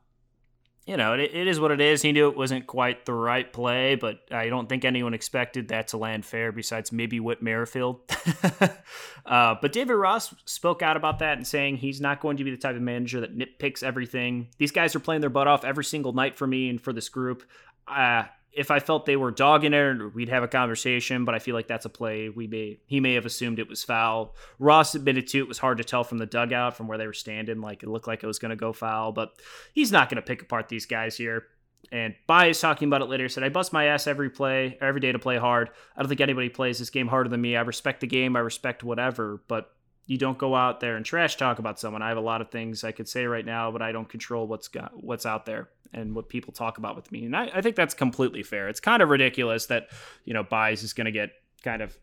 you 0.88 0.96
know, 0.96 1.14
it, 1.14 1.20
it 1.20 1.48
is 1.48 1.60
what 1.60 1.72
it 1.72 1.82
is. 1.82 2.02
He 2.02 2.14
knew 2.14 2.30
it 2.30 2.38
wasn't 2.38 2.66
quite 2.66 3.06
the 3.06 3.14
right 3.14 3.52
play, 3.52 3.96
but 3.96 4.22
I 4.32 4.48
don't 4.48 4.70
think 4.70 4.86
anyone 4.86 5.14
expected 5.14 5.68
that 5.68 5.90
to 5.90 5.98
land 5.98 6.26
fair 6.26 6.54
besides 6.54 6.94
maybe 6.94 7.20
Whit 7.20 7.42
Merrifield. 7.42 8.00
uh, 9.26 9.56
but 9.62 9.74
David 9.74 9.96
Ross 9.96 10.34
spoke 10.46 10.82
out 10.82 10.96
about 10.96 11.20
that 11.20 11.38
and 11.38 11.46
saying 11.46 11.78
he's 11.78 12.00
not 12.00 12.22
going 12.22 12.38
to 12.38 12.46
be 12.46 12.52
the 12.52 12.58
type 12.58 12.78
of 12.78 12.82
manager 12.82 13.20
that 13.20 13.38
nitpicks 13.38 13.84
everything. 13.84 14.48
These 14.60 14.72
guys 14.72 14.96
are 14.96 15.02
playing 15.02 15.20
their 15.20 15.30
butt 15.30 15.48
off 15.48 15.66
every 15.66 15.84
single 15.84 16.14
night 16.14 16.38
for 16.38 16.48
me 16.48 16.70
and 16.70 16.80
for 16.82 16.94
this 16.94 17.10
group. 17.10 17.44
Uh, 17.86 18.24
if 18.52 18.72
I 18.72 18.80
felt 18.80 19.06
they 19.06 19.16
were 19.16 19.32
dogging 19.32 19.74
it, 19.74 20.16
we'd 20.16 20.30
have 20.30 20.44
a 20.44 20.48
conversation. 20.48 21.26
But 21.26 21.36
I 21.36 21.40
feel 21.40 21.54
like 21.54 21.68
that's 21.68 21.86
a 21.86 21.90
play 21.90 22.30
we 22.30 22.48
may 22.48 22.80
he 22.88 23.00
may 23.00 23.14
have 23.14 23.26
assumed 23.26 23.60
it 23.60 23.70
was 23.70 23.84
foul. 23.84 24.36
Ross 24.60 24.96
admitted 24.96 25.28
to 25.28 25.40
it 25.40 25.48
was 25.48 25.60
hard 25.60 25.78
to 25.78 25.84
tell 25.84 26.04
from 26.04 26.18
the 26.18 26.26
dugout 26.26 26.76
from 26.76 26.88
where 26.88 26.98
they 26.98 27.08
were 27.08 27.14
standing. 27.14 27.62
Like 27.62 27.84
it 27.84 27.90
looked 27.90 28.08
like 28.08 28.24
it 28.24 28.28
was 28.28 28.40
going 28.40 28.50
to 28.50 28.56
go 28.56 28.74
foul, 28.74 29.12
but 29.12 29.34
he's 29.74 29.92
not 29.92 30.10
going 30.10 30.18
to 30.18 30.28
pick 30.28 30.42
apart 30.42 30.70
these 30.70 30.86
guys 30.86 31.18
here. 31.18 31.46
And 31.92 32.16
Baez 32.26 32.60
talking 32.60 32.88
about 32.88 33.02
it 33.02 33.06
later 33.06 33.30
said, 33.30 33.44
I 33.44 33.50
bust 33.50 33.72
my 33.72 33.86
ass 33.86 34.08
every 34.08 34.30
play, 34.30 34.78
every 34.82 35.00
day 35.00 35.12
to 35.12 35.20
play 35.20 35.38
hard. 35.38 35.70
I 35.96 36.02
don't 36.02 36.10
think 36.10 36.20
anybody 36.20 36.50
plays 36.50 36.80
this 36.80 36.90
game 36.90 37.08
harder 37.08 37.30
than 37.30 37.40
me. 37.40 37.56
I 37.56 37.62
respect 37.62 38.02
the 38.02 38.08
game. 38.08 38.36
I 38.36 38.40
respect 38.40 38.84
whatever, 38.84 39.42
but 39.48 39.72
you 40.06 40.18
don't 40.18 40.38
go 40.38 40.56
out 40.56 40.80
there 40.80 40.96
and 40.96 41.06
trash 41.06 41.36
talk 41.36 41.60
about 41.60 41.80
someone. 41.80 42.02
I 42.02 42.10
have 42.10 42.18
a 42.18 42.22
lot 42.22 42.42
of 42.42 42.50
things 42.50 42.84
I 42.84 42.92
could 42.92 43.08
say 43.08 43.26
right 43.26 43.46
now, 43.46 43.72
but 43.72 43.82
I 43.82 43.92
don't 43.92 44.10
control 44.10 44.48
what's 44.48 44.68
got 44.68 44.92
what's 45.02 45.26
out 45.26 45.46
there 45.46 45.70
and 45.94 46.16
what 46.16 46.30
people 46.30 46.54
talk 46.54 46.78
about 46.78 46.96
with 46.96 47.12
me. 47.12 47.26
And 47.26 47.36
I, 47.36 47.50
I 47.54 47.62
think 47.62 47.76
that's 47.76 47.94
completely 47.94 48.44
fair. 48.44 48.70
It's 48.70 48.80
kind 48.80 49.02
of 49.02 49.10
ridiculous 49.10 49.68
that, 49.68 49.90
you 50.26 50.34
know, 50.34 50.44
Baez 50.44 50.84
is 50.84 50.94
going 50.94 51.06
to 51.06 51.12
get 51.12 51.32
kind 51.64 51.82
of 51.82 51.98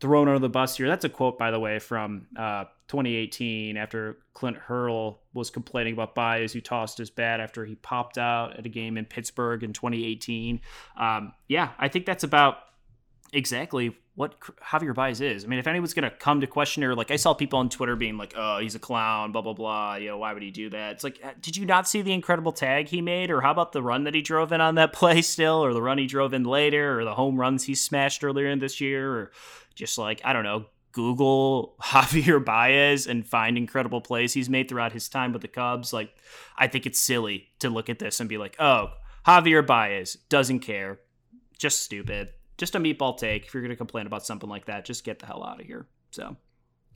thrown 0.00 0.28
under 0.28 0.40
the 0.40 0.48
bus 0.48 0.76
here. 0.76 0.88
That's 0.88 1.04
a 1.04 1.08
quote, 1.08 1.38
by 1.38 1.50
the 1.50 1.60
way, 1.60 1.78
from 1.78 2.26
uh, 2.36 2.64
2018 2.88 3.76
after 3.76 4.18
Clint 4.34 4.56
Hurdle 4.56 5.22
was 5.32 5.48
complaining 5.48 5.94
about 5.94 6.14
Baez, 6.14 6.52
who 6.52 6.60
tossed 6.60 6.98
his 6.98 7.08
bat 7.08 7.40
after 7.40 7.64
he 7.64 7.76
popped 7.76 8.18
out 8.18 8.58
at 8.58 8.66
a 8.66 8.68
game 8.68 8.98
in 8.98 9.04
Pittsburgh 9.04 9.62
in 9.62 9.72
2018. 9.72 10.60
Um, 10.98 11.32
yeah, 11.48 11.70
I 11.78 11.88
think 11.88 12.06
that's 12.06 12.24
about 12.24 12.58
exactly 13.32 13.96
what 14.14 14.38
Javier 14.40 14.94
Baez 14.94 15.22
is. 15.22 15.44
I 15.44 15.46
mean, 15.46 15.58
if 15.58 15.66
anyone's 15.66 15.94
going 15.94 16.08
to 16.08 16.14
come 16.14 16.42
to 16.42 16.46
question 16.46 16.82
her, 16.82 16.94
like 16.94 17.10
I 17.10 17.16
saw 17.16 17.32
people 17.32 17.58
on 17.58 17.70
Twitter 17.70 17.96
being 17.96 18.18
like, 18.18 18.34
"Oh, 18.36 18.58
he's 18.58 18.74
a 18.74 18.78
clown," 18.78 19.32
blah 19.32 19.40
blah 19.40 19.54
blah. 19.54 19.94
You 19.94 20.08
know, 20.08 20.18
why 20.18 20.34
would 20.34 20.42
he 20.42 20.50
do 20.50 20.68
that? 20.70 20.92
It's 20.92 21.04
like, 21.04 21.18
uh, 21.24 21.30
did 21.40 21.56
you 21.56 21.64
not 21.64 21.88
see 21.88 22.02
the 22.02 22.12
incredible 22.12 22.52
tag 22.52 22.88
he 22.88 23.00
made, 23.00 23.30
or 23.30 23.40
how 23.40 23.50
about 23.50 23.72
the 23.72 23.82
run 23.82 24.04
that 24.04 24.14
he 24.14 24.20
drove 24.20 24.52
in 24.52 24.60
on 24.60 24.74
that 24.74 24.92
play 24.92 25.22
still, 25.22 25.64
or 25.64 25.72
the 25.72 25.82
run 25.82 25.98
he 25.98 26.06
drove 26.06 26.34
in 26.34 26.44
later, 26.44 27.00
or 27.00 27.04
the 27.04 27.14
home 27.14 27.40
runs 27.40 27.64
he 27.64 27.74
smashed 27.74 28.22
earlier 28.22 28.48
in 28.48 28.58
this 28.58 28.80
year, 28.80 29.10
or 29.14 29.32
just 29.74 29.96
like 29.96 30.20
I 30.24 30.34
don't 30.34 30.44
know, 30.44 30.66
Google 30.92 31.74
Javier 31.82 32.44
Baez 32.44 33.06
and 33.06 33.26
find 33.26 33.56
incredible 33.56 34.02
plays 34.02 34.34
he's 34.34 34.50
made 34.50 34.68
throughout 34.68 34.92
his 34.92 35.08
time 35.08 35.32
with 35.32 35.40
the 35.40 35.48
Cubs. 35.48 35.90
Like, 35.92 36.14
I 36.58 36.66
think 36.66 36.84
it's 36.84 37.00
silly 37.00 37.48
to 37.60 37.70
look 37.70 37.88
at 37.88 37.98
this 37.98 38.20
and 38.20 38.28
be 38.28 38.36
like, 38.36 38.56
"Oh, 38.60 38.90
Javier 39.26 39.66
Baez 39.66 40.18
doesn't 40.28 40.60
care, 40.60 41.00
just 41.56 41.80
stupid." 41.80 42.28
Just 42.62 42.76
a 42.76 42.78
meatball 42.78 43.18
take. 43.18 43.44
If 43.44 43.52
you're 43.52 43.60
going 43.60 43.70
to 43.70 43.76
complain 43.76 44.06
about 44.06 44.24
something 44.24 44.48
like 44.48 44.66
that, 44.66 44.84
just 44.84 45.02
get 45.02 45.18
the 45.18 45.26
hell 45.26 45.42
out 45.42 45.60
of 45.60 45.66
here. 45.66 45.88
So, 46.12 46.36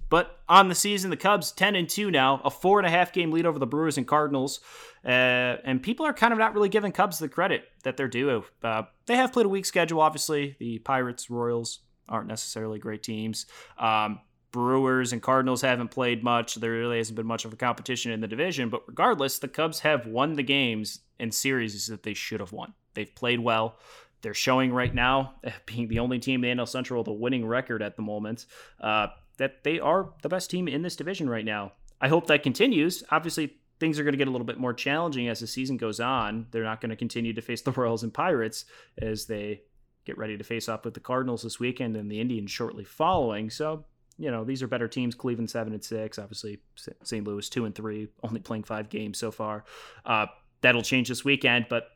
but 0.08 0.38
on 0.49 0.68
the 0.68 0.76
season, 0.76 1.11
the 1.11 1.16
Cubs 1.16 1.50
10 1.50 1.75
and 1.75 1.88
2 1.88 2.12
now, 2.12 2.40
a 2.44 2.50
four 2.50 2.78
and 2.78 2.87
a 2.87 2.90
half 2.90 3.12
game 3.12 3.32
lead 3.32 3.46
over 3.46 3.58
the 3.58 3.66
Brewers 3.66 3.99
and 3.99 4.06
Cardinals. 4.06 4.61
Uh, 5.04 5.58
and 5.64 5.82
people 5.82 6.06
are 6.06 6.12
kind 6.12 6.32
of 6.32 6.38
not 6.38 6.54
really 6.54 6.68
giving 6.68 6.92
Cubs 6.92 7.18
the 7.18 7.28
credit 7.28 7.64
that 7.82 7.96
they're 7.96 8.06
due. 8.06 8.44
Uh, 8.62 8.85
they 9.06 9.16
have 9.16 9.32
played 9.32 9.46
a 9.46 9.49
weak 9.49 9.66
schedule, 9.66 10.00
obviously. 10.00 10.54
The 10.61 10.78
Pirates, 10.78 11.30
Royals 11.30 11.80
aren't 12.08 12.28
necessarily 12.28 12.78
great 12.78 13.02
teams. 13.02 13.46
Um, 13.76 14.20
Brewers 14.52 15.12
and 15.12 15.20
Cardinals 15.20 15.62
haven't 15.62 15.90
played 15.90 16.23
much. 16.23 16.54
There 16.54 16.70
really 16.70 16.99
hasn't 16.99 17.16
been 17.16 17.26
much 17.26 17.44
of 17.44 17.52
a 17.52 17.56
competition 17.56 18.12
in 18.12 18.20
the 18.20 18.28
division. 18.28 18.68
But 18.68 18.85
regardless, 18.87 19.40
the 19.40 19.49
Cubs 19.49 19.80
have 19.80 20.06
won 20.06 20.35
the 20.35 20.44
games 20.44 21.00
and 21.18 21.35
series 21.35 21.88
that 21.88 22.04
they 22.04 22.14
should 22.14 22.38
have 22.38 22.52
won. 22.52 22.75
They've 22.94 23.12
played 23.12 23.40
well. 23.40 23.78
They're 24.23 24.35
showing 24.35 24.73
right 24.73 24.94
now, 24.94 25.35
being 25.66 25.88
the 25.88 25.99
only 25.99 26.18
team 26.18 26.44
in 26.44 26.56
the 26.56 26.62
NL 26.62 26.68
Central 26.68 27.00
with 27.00 27.08
a 27.08 27.12
winning 27.12 27.46
record 27.46 27.82
at 27.82 27.96
the 27.96 28.02
moment, 28.02 28.46
uh, 28.80 29.08
that 29.38 29.64
they 29.64 29.78
are 29.80 30.11
the 30.23 30.28
best 30.28 30.50
team 30.50 30.68
in 30.68 30.82
this 30.82 30.96
division 30.96 31.28
right 31.28 31.44
now. 31.44 31.73
I 32.00 32.08
hope 32.08 32.26
that 32.26 32.42
continues. 32.42 33.04
Obviously, 33.11 33.56
things 33.78 33.99
are 33.99 34.04
going 34.04 34.12
to 34.12 34.18
get 34.18 34.28
a 34.28 34.30
little 34.30 34.46
bit 34.46 34.58
more 34.58 34.73
challenging 34.73 35.28
as 35.28 35.40
the 35.40 35.46
season 35.46 35.76
goes 35.76 36.00
on. 36.00 36.46
They're 36.50 36.64
not 36.64 36.80
going 36.80 36.90
to 36.90 36.96
continue 36.96 37.32
to 37.35 37.42
face 37.42 37.62
the 37.62 37.70
Royals 37.76 38.02
and 38.02 38.12
Pirates 38.12 38.64
as 38.99 39.26
they 39.26 39.62
get 40.04 40.18
ready 40.18 40.38
to 40.38 40.44
face 40.44 40.68
off 40.68 40.85
with 40.85 40.94
the 40.94 41.00
Cardinals 41.00 41.42
this 41.42 41.58
weekend 41.58 41.96
and 41.96 42.11
the 42.11 42.20
Indians 42.20 42.50
shortly 42.50 42.85
following. 42.85 43.50
So 43.50 43.85
you 44.18 44.30
know 44.30 44.44
these 44.44 44.62
are 44.62 44.68
better 44.68 44.88
teams. 44.88 45.14
Cleveland 45.14 45.50
seven 45.50 45.73
and 45.73 45.85
six, 45.85 46.18
obviously 46.18 46.58
St. 47.02 47.26
Louis 47.26 47.49
two 47.49 47.64
and 47.64 47.75
three, 47.75 48.08
only 48.23 48.40
playing 48.40 48.64
five 48.64 48.88
games 48.88 49.18
so 49.18 49.30
far. 49.30 49.64
Uh, 50.04 50.26
that'll 50.62 50.82
change 50.82 51.08
this 51.08 51.25
weekend, 51.25 51.66
but 51.68 51.88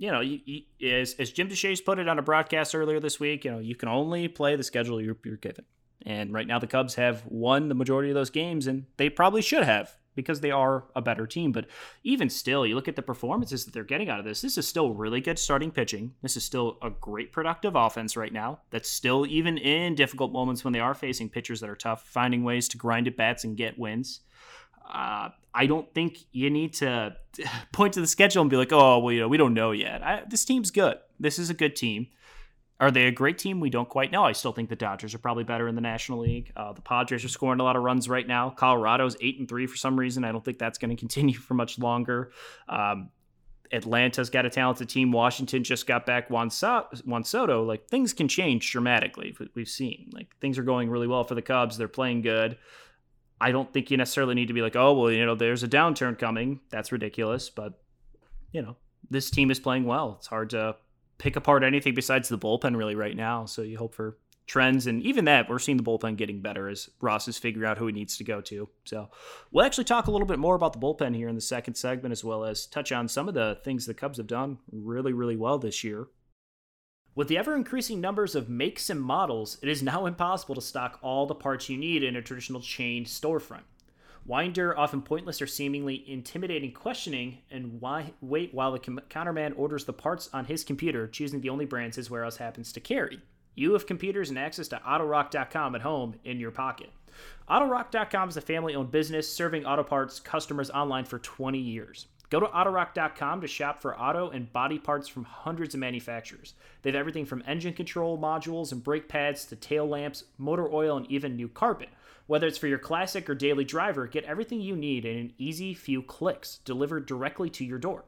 you 0.00 0.10
know, 0.10 0.20
you, 0.20 0.40
you, 0.46 0.90
as, 0.90 1.14
as 1.18 1.30
Jim 1.30 1.50
Deshaies 1.50 1.84
put 1.84 1.98
it 1.98 2.08
on 2.08 2.18
a 2.18 2.22
broadcast 2.22 2.74
earlier 2.74 3.00
this 3.00 3.20
week, 3.20 3.44
you 3.44 3.50
know, 3.50 3.58
you 3.58 3.76
can 3.76 3.90
only 3.90 4.28
play 4.28 4.56
the 4.56 4.64
schedule 4.64 4.98
you're, 4.98 5.18
you're 5.22 5.36
given. 5.36 5.66
And 6.06 6.32
right 6.32 6.46
now, 6.46 6.58
the 6.58 6.66
Cubs 6.66 6.94
have 6.94 7.22
won 7.26 7.68
the 7.68 7.74
majority 7.74 8.08
of 8.08 8.14
those 8.14 8.30
games, 8.30 8.66
and 8.66 8.86
they 8.96 9.10
probably 9.10 9.42
should 9.42 9.64
have 9.64 9.94
because 10.14 10.40
they 10.40 10.50
are 10.50 10.84
a 10.96 11.02
better 11.02 11.26
team. 11.26 11.52
But 11.52 11.66
even 12.02 12.30
still, 12.30 12.66
you 12.66 12.74
look 12.74 12.88
at 12.88 12.96
the 12.96 13.02
performances 13.02 13.66
that 13.66 13.74
they're 13.74 13.84
getting 13.84 14.08
out 14.08 14.18
of 14.18 14.24
this. 14.24 14.40
This 14.40 14.56
is 14.56 14.66
still 14.66 14.94
really 14.94 15.20
good 15.20 15.38
starting 15.38 15.70
pitching. 15.70 16.14
This 16.22 16.34
is 16.34 16.44
still 16.44 16.78
a 16.80 16.88
great 16.88 17.30
productive 17.30 17.76
offense 17.76 18.16
right 18.16 18.32
now. 18.32 18.60
That's 18.70 18.90
still, 18.90 19.26
even 19.26 19.58
in 19.58 19.94
difficult 19.96 20.32
moments 20.32 20.64
when 20.64 20.72
they 20.72 20.80
are 20.80 20.94
facing 20.94 21.28
pitchers 21.28 21.60
that 21.60 21.68
are 21.68 21.76
tough, 21.76 22.04
finding 22.04 22.42
ways 22.42 22.68
to 22.68 22.78
grind 22.78 23.06
at 23.06 23.18
bats 23.18 23.44
and 23.44 23.54
get 23.54 23.78
wins. 23.78 24.20
Uh, 24.90 25.30
I 25.54 25.66
don't 25.66 25.92
think 25.94 26.18
you 26.32 26.50
need 26.50 26.74
to 26.74 27.16
point 27.72 27.94
to 27.94 28.00
the 28.00 28.06
schedule 28.06 28.42
and 28.42 28.50
be 28.50 28.56
like, 28.56 28.72
oh, 28.72 28.98
well, 28.98 29.12
you 29.12 29.20
know, 29.20 29.28
we 29.28 29.36
don't 29.36 29.54
know 29.54 29.72
yet. 29.72 30.02
I, 30.02 30.22
this 30.28 30.44
team's 30.44 30.70
good. 30.70 30.98
This 31.18 31.38
is 31.38 31.50
a 31.50 31.54
good 31.54 31.76
team. 31.76 32.08
Are 32.78 32.90
they 32.90 33.06
a 33.06 33.12
great 33.12 33.36
team? 33.36 33.60
We 33.60 33.68
don't 33.68 33.88
quite 33.88 34.10
know. 34.10 34.24
I 34.24 34.32
still 34.32 34.52
think 34.52 34.70
the 34.70 34.76
Dodgers 34.76 35.14
are 35.14 35.18
probably 35.18 35.44
better 35.44 35.68
in 35.68 35.74
the 35.74 35.82
National 35.82 36.20
League. 36.20 36.50
Uh, 36.56 36.72
the 36.72 36.80
Padres 36.80 37.22
are 37.24 37.28
scoring 37.28 37.60
a 37.60 37.62
lot 37.62 37.76
of 37.76 37.82
runs 37.82 38.08
right 38.08 38.26
now. 38.26 38.48
Colorado's 38.50 39.16
eight 39.20 39.38
and 39.38 39.46
three 39.46 39.66
for 39.66 39.76
some 39.76 40.00
reason. 40.00 40.24
I 40.24 40.32
don't 40.32 40.42
think 40.42 40.58
that's 40.58 40.78
going 40.78 40.88
to 40.96 40.96
continue 40.96 41.36
for 41.36 41.54
much 41.54 41.78
longer. 41.78 42.32
Um, 42.68 43.10
Atlanta's 43.72 44.30
got 44.30 44.46
a 44.46 44.50
talented 44.50 44.88
team. 44.88 45.12
Washington 45.12 45.62
just 45.62 45.86
got 45.86 46.06
back 46.06 46.30
Juan, 46.30 46.48
so- 46.48 46.86
Juan 47.04 47.22
Soto. 47.22 47.62
Like 47.64 47.86
things 47.88 48.14
can 48.14 48.28
change 48.28 48.70
dramatically. 48.72 49.36
We've 49.54 49.68
seen 49.68 50.10
like 50.12 50.34
things 50.40 50.58
are 50.58 50.62
going 50.64 50.90
really 50.90 51.06
well 51.06 51.22
for 51.24 51.34
the 51.34 51.42
Cubs. 51.42 51.76
They're 51.76 51.86
playing 51.86 52.22
good. 52.22 52.56
I 53.40 53.52
don't 53.52 53.72
think 53.72 53.90
you 53.90 53.96
necessarily 53.96 54.34
need 54.34 54.48
to 54.48 54.54
be 54.54 54.62
like, 54.62 54.76
oh, 54.76 54.92
well, 54.92 55.10
you 55.10 55.24
know, 55.24 55.34
there's 55.34 55.62
a 55.62 55.68
downturn 55.68 56.18
coming. 56.18 56.60
That's 56.70 56.92
ridiculous. 56.92 57.48
But, 57.48 57.80
you 58.52 58.62
know, 58.62 58.76
this 59.08 59.30
team 59.30 59.50
is 59.50 59.58
playing 59.58 59.86
well. 59.86 60.16
It's 60.18 60.26
hard 60.26 60.50
to 60.50 60.76
pick 61.18 61.36
apart 61.36 61.64
anything 61.64 61.94
besides 61.94 62.28
the 62.28 62.38
bullpen 62.38 62.76
really 62.76 62.94
right 62.94 63.16
now. 63.16 63.46
So 63.46 63.62
you 63.62 63.78
hope 63.78 63.94
for 63.94 64.18
trends. 64.46 64.86
And 64.86 65.02
even 65.02 65.26
that, 65.26 65.48
we're 65.48 65.58
seeing 65.58 65.78
the 65.78 65.84
bullpen 65.84 66.16
getting 66.16 66.42
better 66.42 66.68
as 66.68 66.90
Ross 67.00 67.28
is 67.28 67.38
figuring 67.38 67.70
out 67.70 67.78
who 67.78 67.86
he 67.86 67.92
needs 67.92 68.16
to 68.16 68.24
go 68.24 68.40
to. 68.42 68.68
So 68.84 69.08
we'll 69.52 69.64
actually 69.64 69.84
talk 69.84 70.08
a 70.08 70.10
little 70.10 70.26
bit 70.26 70.38
more 70.38 70.56
about 70.56 70.72
the 70.72 70.78
bullpen 70.80 71.14
here 71.14 71.28
in 71.28 71.36
the 71.36 71.40
second 71.40 71.74
segment, 71.74 72.12
as 72.12 72.24
well 72.24 72.44
as 72.44 72.66
touch 72.66 72.90
on 72.90 73.06
some 73.06 73.28
of 73.28 73.34
the 73.34 73.58
things 73.64 73.86
the 73.86 73.94
Cubs 73.94 74.18
have 74.18 74.26
done 74.26 74.58
really, 74.72 75.12
really 75.12 75.36
well 75.36 75.58
this 75.58 75.84
year. 75.84 76.08
With 77.16 77.26
the 77.26 77.38
ever 77.38 77.56
increasing 77.56 78.00
numbers 78.00 78.36
of 78.36 78.48
makes 78.48 78.88
and 78.88 79.00
models, 79.00 79.58
it 79.62 79.68
is 79.68 79.82
now 79.82 80.06
impossible 80.06 80.54
to 80.54 80.60
stock 80.60 81.00
all 81.02 81.26
the 81.26 81.34
parts 81.34 81.68
you 81.68 81.76
need 81.76 82.04
in 82.04 82.14
a 82.14 82.22
traditional 82.22 82.60
chain 82.60 83.04
storefront. 83.04 83.64
Winder 84.24 84.78
often 84.78 85.02
pointless 85.02 85.42
or 85.42 85.46
seemingly 85.48 86.04
intimidating 86.08 86.72
questioning 86.72 87.38
and 87.50 87.80
why 87.80 88.12
wait 88.20 88.54
while 88.54 88.70
the 88.70 88.78
counterman 88.78 89.58
orders 89.58 89.86
the 89.86 89.92
parts 89.92 90.30
on 90.32 90.44
his 90.44 90.62
computer, 90.62 91.08
choosing 91.08 91.40
the 91.40 91.48
only 91.48 91.64
brands 91.64 91.96
his 91.96 92.10
warehouse 92.10 92.36
happens 92.36 92.72
to 92.72 92.80
carry? 92.80 93.20
You 93.56 93.72
have 93.72 93.86
computers 93.86 94.30
and 94.30 94.38
access 94.38 94.68
to 94.68 94.80
Autorock.com 94.86 95.74
at 95.74 95.80
home 95.80 96.14
in 96.24 96.38
your 96.38 96.52
pocket. 96.52 96.90
Autorock.com 97.48 98.28
is 98.28 98.36
a 98.36 98.40
family 98.40 98.76
owned 98.76 98.92
business 98.92 99.30
serving 99.30 99.66
auto 99.66 99.82
parts 99.82 100.20
customers 100.20 100.70
online 100.70 101.04
for 101.04 101.18
20 101.18 101.58
years. 101.58 102.06
Go 102.30 102.38
to 102.38 102.46
Autorock.com 102.46 103.40
to 103.40 103.48
shop 103.48 103.82
for 103.82 103.98
auto 103.98 104.30
and 104.30 104.52
body 104.52 104.78
parts 104.78 105.08
from 105.08 105.24
hundreds 105.24 105.74
of 105.74 105.80
manufacturers. 105.80 106.54
They 106.82 106.90
have 106.90 106.98
everything 106.98 107.26
from 107.26 107.42
engine 107.44 107.74
control 107.74 108.16
modules 108.16 108.70
and 108.70 108.84
brake 108.84 109.08
pads 109.08 109.44
to 109.46 109.56
tail 109.56 109.88
lamps, 109.88 110.22
motor 110.38 110.72
oil, 110.72 110.96
and 110.96 111.10
even 111.10 111.34
new 111.34 111.48
carpet. 111.48 111.88
Whether 112.28 112.46
it's 112.46 112.58
for 112.58 112.68
your 112.68 112.78
classic 112.78 113.28
or 113.28 113.34
daily 113.34 113.64
driver, 113.64 114.06
get 114.06 114.22
everything 114.22 114.60
you 114.60 114.76
need 114.76 115.04
in 115.04 115.16
an 115.16 115.32
easy 115.38 115.74
few 115.74 116.02
clicks, 116.02 116.58
delivered 116.64 117.04
directly 117.04 117.50
to 117.50 117.64
your 117.64 117.78
door. 117.78 118.04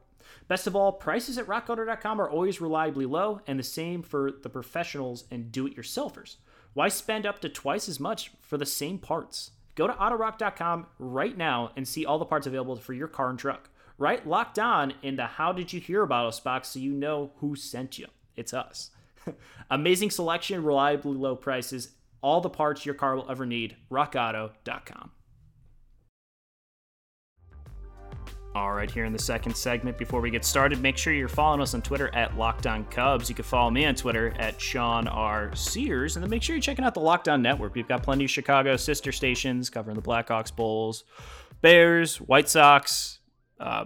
Best 0.47 0.67
of 0.67 0.75
all, 0.75 0.93
prices 0.93 1.37
at 1.37 1.47
rockauto.com 1.47 2.21
are 2.21 2.29
always 2.29 2.61
reliably 2.61 3.05
low, 3.05 3.41
and 3.45 3.59
the 3.59 3.63
same 3.63 4.01
for 4.01 4.31
the 4.31 4.49
professionals 4.49 5.25
and 5.31 5.51
do 5.51 5.67
it 5.67 5.75
yourselfers. 5.75 6.37
Why 6.73 6.87
spend 6.87 7.25
up 7.25 7.39
to 7.41 7.49
twice 7.49 7.89
as 7.89 7.99
much 7.99 8.31
for 8.39 8.57
the 8.57 8.65
same 8.65 8.99
parts? 8.99 9.51
Go 9.75 9.85
to 9.85 9.93
Autorock.com 9.93 10.85
right 10.97 11.37
now 11.37 11.71
and 11.75 11.85
see 11.85 12.05
all 12.05 12.19
the 12.19 12.25
parts 12.25 12.47
available 12.47 12.77
for 12.77 12.93
your 12.93 13.09
car 13.09 13.29
and 13.29 13.37
truck 13.37 13.69
right? 13.97 14.25
Locked 14.27 14.59
on 14.59 14.93
in 15.01 15.15
the 15.15 15.25
How 15.25 15.51
Did 15.51 15.73
You 15.73 15.79
Hear 15.79 16.03
About 16.03 16.27
Us 16.27 16.39
box 16.39 16.69
so 16.69 16.79
you 16.79 16.91
know 16.91 17.31
who 17.37 17.55
sent 17.55 17.97
you. 17.97 18.07
It's 18.35 18.53
us. 18.53 18.91
Amazing 19.69 20.11
selection, 20.11 20.63
reliably 20.63 21.17
low 21.17 21.35
prices, 21.35 21.89
all 22.21 22.41
the 22.41 22.49
parts 22.49 22.85
your 22.85 22.95
car 22.95 23.15
will 23.15 23.29
ever 23.29 23.45
need. 23.45 23.75
RockAuto.com. 23.91 25.11
All 28.55 28.71
right, 28.71 28.89
here 28.89 29.05
in 29.05 29.13
the 29.13 29.19
second 29.19 29.57
segment, 29.57 29.97
before 29.97 30.21
we 30.21 30.29
get 30.29 30.45
started, 30.45 30.79
make 30.79 30.95
sure 30.95 31.11
you're 31.11 31.27
following 31.27 31.59
us 31.59 31.73
on 31.73 31.81
Twitter 31.81 32.13
at 32.13 32.37
Locked 32.37 32.67
On 32.67 32.85
Cubs. 32.85 33.27
You 33.27 33.33
can 33.33 33.45
follow 33.45 33.71
me 33.71 33.83
on 33.85 33.95
Twitter 33.95 34.31
at 34.37 34.61
Sean 34.61 35.07
R. 35.07 35.49
Sears, 35.55 36.15
and 36.15 36.23
then 36.23 36.29
make 36.29 36.43
sure 36.43 36.55
you're 36.55 36.61
checking 36.61 36.85
out 36.85 36.93
the 36.93 36.99
Locked 36.99 37.27
On 37.27 37.41
Network. 37.41 37.73
We've 37.73 37.87
got 37.87 38.03
plenty 38.03 38.25
of 38.25 38.29
Chicago 38.29 38.77
sister 38.77 39.11
stations 39.11 39.71
covering 39.71 39.95
the 39.95 40.03
Blackhawks, 40.03 40.55
Bulls, 40.55 41.03
Bears, 41.61 42.17
White 42.17 42.47
Sox, 42.47 43.17
uh, 43.59 43.85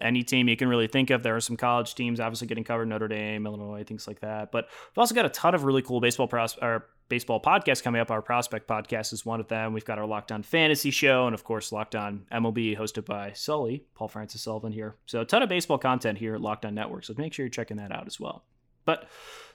any 0.00 0.22
team 0.22 0.48
you 0.48 0.56
can 0.56 0.68
really 0.68 0.86
think 0.86 1.10
of. 1.10 1.22
There 1.22 1.36
are 1.36 1.40
some 1.40 1.56
college 1.56 1.94
teams 1.94 2.20
obviously 2.20 2.46
getting 2.46 2.64
covered, 2.64 2.86
Notre 2.86 3.08
Dame, 3.08 3.46
Illinois, 3.46 3.84
things 3.84 4.06
like 4.06 4.20
that. 4.20 4.52
But 4.52 4.68
we've 4.90 4.98
also 4.98 5.14
got 5.14 5.26
a 5.26 5.30
ton 5.30 5.54
of 5.54 5.64
really 5.64 5.82
cool 5.82 6.00
baseball 6.00 6.28
pros- 6.28 6.58
or 6.60 6.86
baseball 7.08 7.40
podcasts 7.40 7.82
coming 7.82 8.00
up. 8.00 8.10
Our 8.10 8.22
prospect 8.22 8.68
podcast 8.68 9.12
is 9.12 9.24
one 9.24 9.40
of 9.40 9.48
them. 9.48 9.72
We've 9.72 9.84
got 9.84 9.98
our 9.98 10.06
Locked 10.06 10.32
On 10.32 10.42
Fantasy 10.42 10.90
show, 10.90 11.26
and 11.26 11.34
of 11.34 11.44
course, 11.44 11.72
Locked 11.72 11.94
On 11.94 12.26
MLB, 12.32 12.76
hosted 12.76 13.04
by 13.04 13.32
Sully, 13.32 13.84
Paul 13.94 14.08
Francis 14.08 14.42
Sullivan 14.42 14.72
here. 14.72 14.96
So 15.06 15.20
a 15.20 15.24
ton 15.24 15.42
of 15.42 15.48
baseball 15.48 15.78
content 15.78 16.18
here 16.18 16.34
at 16.34 16.40
Locked 16.40 16.64
On 16.66 16.74
Network. 16.74 17.04
So 17.04 17.14
make 17.16 17.32
sure 17.32 17.44
you're 17.44 17.50
checking 17.50 17.76
that 17.78 17.92
out 17.92 18.06
as 18.06 18.20
well. 18.20 18.44
But 18.86 19.06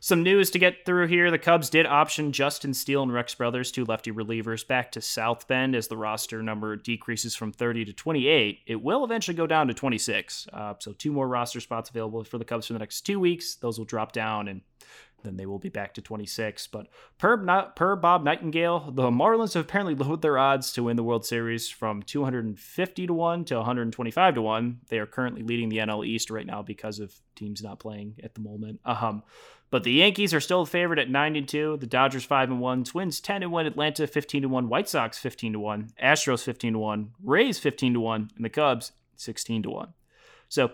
some 0.03 0.23
news 0.23 0.49
to 0.51 0.59
get 0.59 0.83
through 0.83 1.07
here. 1.07 1.29
The 1.29 1.37
Cubs 1.37 1.69
did 1.69 1.85
option 1.85 2.31
Justin 2.31 2.73
Steele 2.73 3.03
and 3.03 3.13
Rex 3.13 3.35
Brothers, 3.35 3.71
two 3.71 3.85
lefty 3.85 4.11
relievers, 4.11 4.67
back 4.67 4.91
to 4.93 5.01
South 5.01 5.47
Bend 5.47 5.75
as 5.75 5.87
the 5.87 5.95
roster 5.95 6.41
number 6.41 6.75
decreases 6.75 7.35
from 7.35 7.51
30 7.51 7.85
to 7.85 7.93
28. 7.93 8.59
It 8.65 8.81
will 8.81 9.03
eventually 9.03 9.37
go 9.37 9.45
down 9.45 9.67
to 9.67 9.75
26. 9.75 10.47
Uh, 10.51 10.73
so, 10.79 10.93
two 10.93 11.11
more 11.11 11.27
roster 11.27 11.59
spots 11.59 11.91
available 11.91 12.23
for 12.23 12.39
the 12.39 12.45
Cubs 12.45 12.65
for 12.65 12.73
the 12.73 12.79
next 12.79 13.01
two 13.01 13.19
weeks. 13.19 13.55
Those 13.55 13.77
will 13.77 13.85
drop 13.85 14.11
down, 14.11 14.47
and 14.47 14.61
then 15.23 15.37
they 15.37 15.45
will 15.45 15.59
be 15.59 15.69
back 15.69 15.93
to 15.93 16.01
26. 16.01 16.67
But 16.67 16.87
per, 17.17 17.37
per 17.75 17.95
Bob 17.95 18.23
Nightingale, 18.23 18.91
the 18.91 19.09
Marlins 19.09 19.53
have 19.53 19.65
apparently 19.65 19.95
lowered 19.95 20.21
their 20.21 20.37
odds 20.37 20.71
to 20.73 20.83
win 20.83 20.97
the 20.97 21.03
World 21.03 21.25
Series 21.25 21.69
from 21.69 22.03
250 22.03 23.07
to 23.07 23.13
1 23.13 23.45
to 23.45 23.55
125 23.55 24.35
to 24.35 24.41
1. 24.41 24.79
They 24.89 24.99
are 24.99 25.05
currently 25.05 25.43
leading 25.43 25.69
the 25.69 25.77
NL 25.77 26.05
East 26.05 26.29
right 26.29 26.45
now 26.45 26.61
because 26.61 26.99
of 26.99 27.13
teams 27.35 27.61
not 27.61 27.79
playing 27.79 28.15
at 28.23 28.35
the 28.35 28.41
moment. 28.41 28.79
Um, 28.85 29.23
but 29.71 29.85
the 29.85 29.93
Yankees 29.93 30.33
are 30.33 30.41
still 30.41 30.65
favored 30.65 30.99
at 30.99 31.09
9 31.09 31.35
and 31.37 31.47
2, 31.47 31.77
the 31.77 31.87
Dodgers 31.87 32.25
5 32.25 32.51
and 32.51 32.59
1, 32.59 32.83
Twins 32.83 33.21
10 33.21 33.43
and 33.43 33.51
1, 33.53 33.65
Atlanta 33.65 34.05
15 34.05 34.41
to 34.41 34.49
1, 34.49 34.67
White 34.67 34.89
Sox 34.89 35.17
15 35.17 35.53
to 35.53 35.59
1, 35.59 35.93
Astros 36.03 36.43
15 36.43 36.73
to 36.73 36.79
1, 36.79 37.11
Rays 37.23 37.57
15 37.57 37.93
to 37.93 37.99
1, 38.01 38.31
and 38.35 38.45
the 38.45 38.49
Cubs 38.49 38.91
16 39.15 39.63
to 39.63 39.69
1. 39.69 39.93
So 40.49 40.71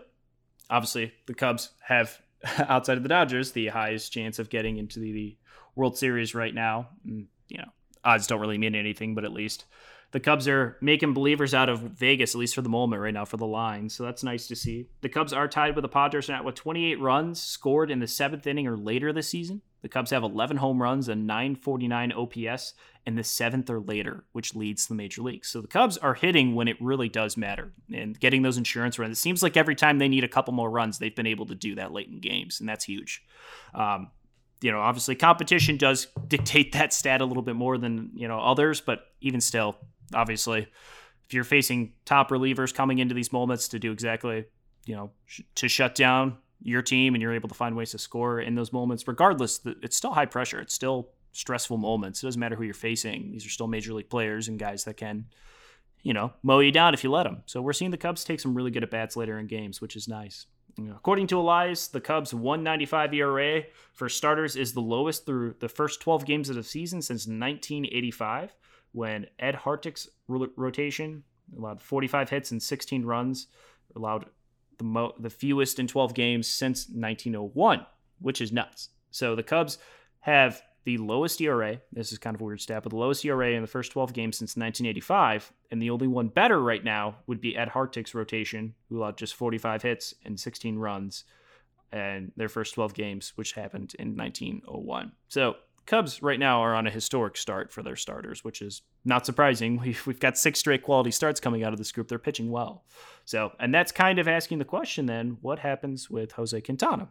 obviously 0.69 1.13
the 1.27 1.35
Cubs 1.35 1.71
have 1.81 2.19
outside 2.57 2.97
of 2.97 3.03
the 3.03 3.09
Dodgers, 3.09 3.51
the 3.51 3.67
highest 3.67 4.11
chance 4.11 4.39
of 4.39 4.49
getting 4.49 4.77
into 4.77 4.99
the, 4.99 5.37
World 5.77 5.97
Series 5.97 6.35
right 6.35 6.53
now. 6.53 6.89
And, 7.05 7.27
you 7.47 7.59
know, 7.59 7.69
odds 8.03 8.27
don't 8.27 8.41
really 8.41 8.57
mean 8.57 8.75
anything, 8.75 9.15
but 9.15 9.23
at 9.23 9.31
least 9.31 9.65
the 10.11 10.19
Cubs 10.19 10.47
are 10.47 10.77
making 10.81 11.13
believers 11.13 11.53
out 11.53 11.69
of 11.69 11.79
Vegas, 11.79 12.33
at 12.33 12.39
least 12.39 12.55
for 12.55 12.61
the 12.61 12.69
moment 12.69 13.01
right 13.01 13.13
now, 13.13 13.25
for 13.25 13.37
the 13.37 13.45
line. 13.45 13.89
So 13.89 14.03
that's 14.03 14.23
nice 14.23 14.47
to 14.47 14.55
see. 14.55 14.87
The 15.01 15.09
Cubs 15.09 15.33
are 15.33 15.47
tied 15.47 15.75
with 15.75 15.83
the 15.83 15.89
Padres 15.89 16.27
now 16.27 16.43
with 16.43 16.55
28 16.55 16.99
runs 16.99 17.41
scored 17.41 17.91
in 17.91 17.99
the 17.99 18.07
seventh 18.07 18.47
inning 18.47 18.67
or 18.67 18.75
later 18.75 19.13
this 19.13 19.29
season. 19.29 19.61
The 19.81 19.89
Cubs 19.89 20.11
have 20.11 20.23
11 20.23 20.57
home 20.57 20.81
runs 20.81 21.07
and 21.07 21.27
949 21.27 22.11
OPS 22.11 22.73
in 23.05 23.15
the 23.15 23.23
seventh 23.23 23.69
or 23.69 23.79
later, 23.79 24.25
which 24.31 24.55
leads 24.55 24.87
the 24.87 24.95
major 24.95 25.21
leagues. 25.21 25.47
So 25.49 25.61
the 25.61 25.67
Cubs 25.67 25.97
are 25.97 26.13
hitting 26.13 26.55
when 26.55 26.67
it 26.67 26.81
really 26.81 27.09
does 27.09 27.37
matter 27.37 27.71
and 27.93 28.19
getting 28.19 28.41
those 28.41 28.57
insurance 28.57 28.97
runs. 28.99 29.17
It 29.17 29.21
seems 29.21 29.43
like 29.43 29.55
every 29.55 29.75
time 29.75 29.99
they 29.99 30.09
need 30.09 30.23
a 30.23 30.27
couple 30.27 30.53
more 30.53 30.69
runs, 30.69 30.99
they've 30.99 31.15
been 31.15 31.27
able 31.27 31.45
to 31.45 31.55
do 31.55 31.75
that 31.75 31.93
late 31.93 32.09
in 32.09 32.19
games, 32.19 32.59
and 32.59 32.67
that's 32.67 32.85
huge. 32.85 33.23
Um, 33.73 34.11
you 34.61 34.71
know, 34.71 34.79
obviously 34.79 35.15
competition 35.15 35.77
does 35.77 36.07
dictate 36.27 36.73
that 36.73 36.91
stat 36.91 37.21
a 37.21 37.25
little 37.25 37.43
bit 37.43 37.55
more 37.55 37.77
than, 37.77 38.11
you 38.15 38.27
know, 38.27 38.39
others, 38.39 38.81
but 38.81 39.01
even 39.21 39.39
still, 39.39 39.77
obviously, 40.13 40.67
if 41.27 41.33
you're 41.33 41.43
facing 41.43 41.93
top 42.05 42.29
relievers 42.29 42.73
coming 42.73 42.99
into 42.99 43.13
these 43.13 43.31
moments 43.31 43.67
to 43.69 43.79
do 43.79 43.91
exactly, 43.91 44.45
you 44.85 44.95
know, 44.95 45.11
sh- 45.25 45.41
to 45.55 45.67
shut 45.67 45.93
down 45.93 46.37
your 46.61 46.81
team 46.81 47.13
and 47.13 47.21
you're 47.21 47.33
able 47.33 47.49
to 47.49 47.55
find 47.55 47.75
ways 47.75 47.91
to 47.91 47.97
score 47.97 48.39
in 48.39 48.55
those 48.55 48.73
moments, 48.73 49.07
regardless, 49.07 49.61
it's 49.81 49.95
still 49.95 50.13
high 50.13 50.25
pressure. 50.25 50.59
It's 50.59 50.73
still 50.73 51.09
stressful 51.33 51.77
moments. 51.77 52.23
It 52.23 52.27
doesn't 52.27 52.39
matter 52.39 52.55
who 52.55 52.63
you're 52.63 52.73
facing. 52.73 53.31
These 53.31 53.45
are 53.45 53.49
still 53.49 53.67
major 53.67 53.93
league 53.93 54.09
players 54.09 54.47
and 54.47 54.57
guys 54.57 54.83
that 54.85 54.97
can, 54.97 55.25
you 56.01 56.13
know, 56.13 56.33
mow 56.41 56.59
you 56.59 56.71
down 56.71 56.93
if 56.93 57.03
you 57.03 57.11
let 57.11 57.23
them. 57.23 57.43
So 57.45 57.61
we're 57.61 57.73
seeing 57.73 57.91
the 57.91 57.97
Cubs 57.97 58.23
take 58.23 58.39
some 58.39 58.55
really 58.55 58.71
good 58.71 58.83
at 58.83 58.91
bats 58.91 59.15
later 59.15 59.37
in 59.37 59.47
games, 59.47 59.81
which 59.81 59.95
is 59.95 60.07
nice. 60.07 60.47
According 60.95 61.25
to 61.27 61.39
Elias, 61.39 61.87
the 61.87 61.99
Cubs' 61.99 62.35
195 62.35 63.13
ERA 63.15 63.63
for 63.93 64.07
starters 64.09 64.55
is 64.55 64.73
the 64.73 64.79
lowest 64.79 65.25
through 65.25 65.55
the 65.59 65.69
first 65.69 66.01
12 66.01 66.23
games 66.23 66.49
of 66.49 66.55
the 66.55 66.61
season 66.61 67.01
since 67.01 67.25
1985, 67.25 68.55
when 68.91 69.25
Ed 69.39 69.55
Hartick's 69.55 70.07
rotation 70.27 71.23
allowed 71.57 71.81
45 71.81 72.29
hits 72.29 72.51
and 72.51 72.61
16 72.61 73.05
runs, 73.05 73.47
allowed 73.95 74.27
the 74.77 74.83
mo- 74.83 75.15
the 75.19 75.29
fewest 75.29 75.79
in 75.79 75.87
12 75.87 76.13
games 76.13 76.47
since 76.47 76.87
1901, 76.87 77.85
which 78.19 78.41
is 78.41 78.51
nuts. 78.51 78.89
So 79.11 79.35
the 79.35 79.43
Cubs 79.43 79.77
have 80.21 80.61
the 80.83 80.97
lowest 80.97 81.41
ERA. 81.41 81.81
This 81.91 82.11
is 82.11 82.17
kind 82.17 82.33
of 82.33 82.41
a 82.41 82.45
weird 82.45 82.61
stat, 82.61 82.83
but 82.83 82.91
the 82.91 82.97
lowest 82.97 83.25
ERA 83.25 83.51
in 83.51 83.61
the 83.61 83.67
first 83.67 83.91
12 83.91 84.13
games 84.13 84.37
since 84.37 84.55
1985. 84.55 85.51
And 85.69 85.81
the 85.81 85.89
only 85.89 86.07
one 86.07 86.29
better 86.29 86.61
right 86.61 86.83
now 86.83 87.17
would 87.27 87.41
be 87.41 87.57
Ed 87.57 87.67
Hartick's 87.67 88.15
rotation, 88.15 88.73
who 88.87 88.99
allowed 88.99 89.17
just 89.17 89.35
45 89.35 89.81
hits 89.81 90.13
and 90.23 90.39
16 90.39 90.77
runs 90.77 91.25
in 91.91 92.31
their 92.37 92.49
first 92.49 92.73
12 92.75 92.93
games, 92.93 93.33
which 93.35 93.53
happened 93.53 93.95
in 93.99 94.15
1901. 94.15 95.11
So 95.27 95.55
Cubs 95.87 96.21
right 96.21 96.39
now 96.39 96.61
are 96.61 96.75
on 96.75 96.85
a 96.85 96.91
historic 96.91 97.37
start 97.37 97.71
for 97.71 97.81
their 97.81 97.95
starters, 97.95 98.43
which 98.43 98.61
is 98.61 98.81
not 99.05 99.25
surprising. 99.25 99.79
We've, 99.81 100.05
we've 100.05 100.19
got 100.19 100.37
six 100.37 100.59
straight 100.59 100.83
quality 100.83 101.11
starts 101.11 101.39
coming 101.39 101.63
out 101.63 101.71
of 101.71 101.79
this 101.79 101.93
group. 101.93 102.09
They're 102.09 102.19
pitching 102.19 102.51
well. 102.51 102.83
So, 103.25 103.53
and 103.59 103.73
that's 103.73 103.91
kind 103.91 104.19
of 104.19 104.27
asking 104.27 104.59
the 104.59 104.65
question 104.65 105.05
then 105.05 105.37
what 105.41 105.59
happens 105.59 106.09
with 106.09 106.33
Jose 106.33 106.59
Quintana? 106.61 107.09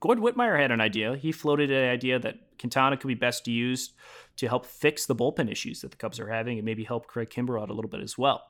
Gord 0.00 0.18
Wittmyer 0.18 0.58
had 0.58 0.72
an 0.72 0.80
idea. 0.80 1.16
He 1.16 1.30
floated 1.30 1.70
an 1.70 1.88
idea 1.88 2.18
that 2.18 2.58
Quintana 2.58 2.96
could 2.96 3.08
be 3.08 3.14
best 3.14 3.46
used 3.46 3.92
to 4.36 4.48
help 4.48 4.66
fix 4.66 5.06
the 5.06 5.14
bullpen 5.14 5.50
issues 5.50 5.82
that 5.82 5.90
the 5.90 5.96
Cubs 5.96 6.18
are 6.18 6.28
having 6.28 6.58
and 6.58 6.64
maybe 6.64 6.84
help 6.84 7.06
Craig 7.06 7.30
Kimbrel 7.30 7.62
out 7.62 7.70
a 7.70 7.74
little 7.74 7.90
bit 7.90 8.00
as 8.00 8.18
well. 8.18 8.42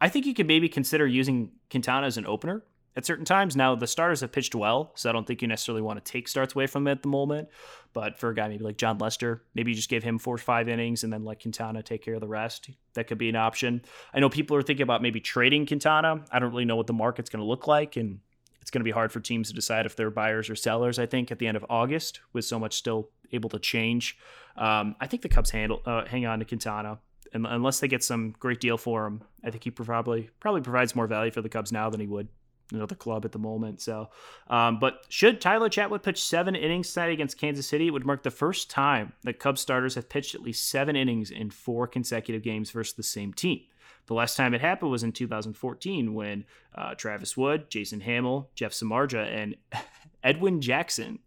I 0.00 0.08
think 0.08 0.26
you 0.26 0.34
could 0.34 0.48
maybe 0.48 0.68
consider 0.68 1.06
using 1.06 1.52
Quintana 1.70 2.06
as 2.06 2.18
an 2.18 2.26
opener 2.26 2.64
at 2.96 3.04
certain 3.04 3.24
times. 3.24 3.54
Now, 3.54 3.74
the 3.74 3.86
starters 3.86 4.22
have 4.22 4.32
pitched 4.32 4.54
well, 4.54 4.90
so 4.94 5.10
I 5.10 5.12
don't 5.12 5.26
think 5.26 5.42
you 5.42 5.48
necessarily 5.48 5.82
want 5.82 6.02
to 6.02 6.12
take 6.12 6.28
starts 6.28 6.54
away 6.54 6.66
from 6.66 6.84
them 6.84 6.92
at 6.92 7.02
the 7.02 7.08
moment. 7.08 7.48
But 7.92 8.18
for 8.18 8.30
a 8.30 8.34
guy 8.34 8.48
maybe 8.48 8.64
like 8.64 8.78
Jon 8.78 8.98
Lester, 8.98 9.42
maybe 9.54 9.70
you 9.70 9.76
just 9.76 9.90
give 9.90 10.02
him 10.02 10.18
four 10.18 10.34
or 10.34 10.38
five 10.38 10.68
innings 10.68 11.04
and 11.04 11.12
then 11.12 11.24
let 11.24 11.40
Quintana 11.40 11.82
take 11.82 12.02
care 12.02 12.14
of 12.14 12.20
the 12.20 12.28
rest. 12.28 12.70
That 12.94 13.06
could 13.06 13.18
be 13.18 13.28
an 13.28 13.36
option. 13.36 13.82
I 14.12 14.20
know 14.20 14.28
people 14.28 14.56
are 14.56 14.62
thinking 14.62 14.82
about 14.82 15.02
maybe 15.02 15.20
trading 15.20 15.66
Quintana. 15.66 16.24
I 16.30 16.38
don't 16.38 16.50
really 16.50 16.64
know 16.64 16.76
what 16.76 16.86
the 16.86 16.92
market's 16.92 17.30
going 17.30 17.40
to 17.40 17.46
look 17.46 17.66
like. 17.66 17.96
And 17.96 18.20
it's 18.60 18.70
going 18.70 18.80
to 18.80 18.84
be 18.84 18.90
hard 18.90 19.12
for 19.12 19.20
teams 19.20 19.48
to 19.48 19.54
decide 19.54 19.86
if 19.86 19.94
they're 19.94 20.10
buyers 20.10 20.50
or 20.50 20.56
sellers. 20.56 20.98
I 20.98 21.06
think 21.06 21.30
at 21.30 21.38
the 21.38 21.46
end 21.46 21.56
of 21.56 21.64
August, 21.70 22.20
with 22.32 22.44
so 22.44 22.58
much 22.58 22.74
still 22.74 23.10
able 23.32 23.48
to 23.50 23.58
change, 23.58 24.18
um, 24.56 24.96
I 25.00 25.06
think 25.06 25.22
the 25.22 25.28
Cubs 25.28 25.50
handle 25.50 25.82
uh, 25.86 26.04
hang 26.06 26.26
on 26.26 26.40
to 26.40 26.44
Quintana, 26.44 26.98
unless 27.32 27.80
they 27.80 27.88
get 27.88 28.02
some 28.02 28.34
great 28.40 28.60
deal 28.60 28.78
for 28.78 29.06
him, 29.06 29.22
I 29.44 29.50
think 29.50 29.64
he 29.64 29.70
probably 29.70 30.30
probably 30.40 30.62
provides 30.62 30.96
more 30.96 31.06
value 31.06 31.30
for 31.30 31.42
the 31.42 31.48
Cubs 31.48 31.70
now 31.70 31.90
than 31.90 32.00
he 32.00 32.06
would 32.06 32.28
another 32.72 32.94
club 32.94 33.24
at 33.24 33.32
the 33.32 33.38
moment. 33.38 33.80
So, 33.80 34.10
um, 34.48 34.78
but 34.78 35.04
should 35.08 35.40
Tyler 35.40 35.68
Chatwood 35.68 36.02
pitch 36.02 36.22
seven 36.22 36.54
innings 36.54 36.92
tonight 36.92 37.12
against 37.12 37.38
Kansas 37.38 37.66
City, 37.66 37.88
it 37.88 37.90
would 37.90 38.06
mark 38.06 38.22
the 38.22 38.30
first 38.30 38.70
time 38.70 39.12
that 39.22 39.38
Cubs 39.38 39.60
starters 39.60 39.94
have 39.94 40.08
pitched 40.08 40.34
at 40.34 40.42
least 40.42 40.68
seven 40.68 40.96
innings 40.96 41.30
in 41.30 41.50
four 41.50 41.86
consecutive 41.86 42.42
games 42.42 42.70
versus 42.70 42.94
the 42.94 43.02
same 43.02 43.32
team. 43.32 43.60
The 44.06 44.14
last 44.14 44.36
time 44.36 44.54
it 44.54 44.60
happened 44.60 44.90
was 44.90 45.02
in 45.02 45.12
2014 45.12 46.14
when 46.14 46.44
uh, 46.74 46.94
Travis 46.94 47.36
Wood, 47.36 47.70
Jason 47.70 48.00
Hammel, 48.00 48.48
Jeff 48.54 48.72
Samardzija, 48.72 49.26
and 49.26 49.56
Edwin 50.22 50.60
Jackson 50.60 51.18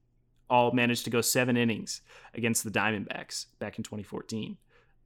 all 0.50 0.72
managed 0.72 1.04
to 1.04 1.10
go 1.10 1.22
seven 1.22 1.58
innings 1.58 2.02
against 2.34 2.64
the 2.64 2.72
Diamondbacks 2.72 3.48
back 3.60 3.78
in 3.78 3.84
2014. 3.84 4.58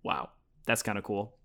Wow, 0.04 0.30
that's 0.65 0.84
kind 0.84 0.98
of 0.98 1.04
cool. 1.04 1.36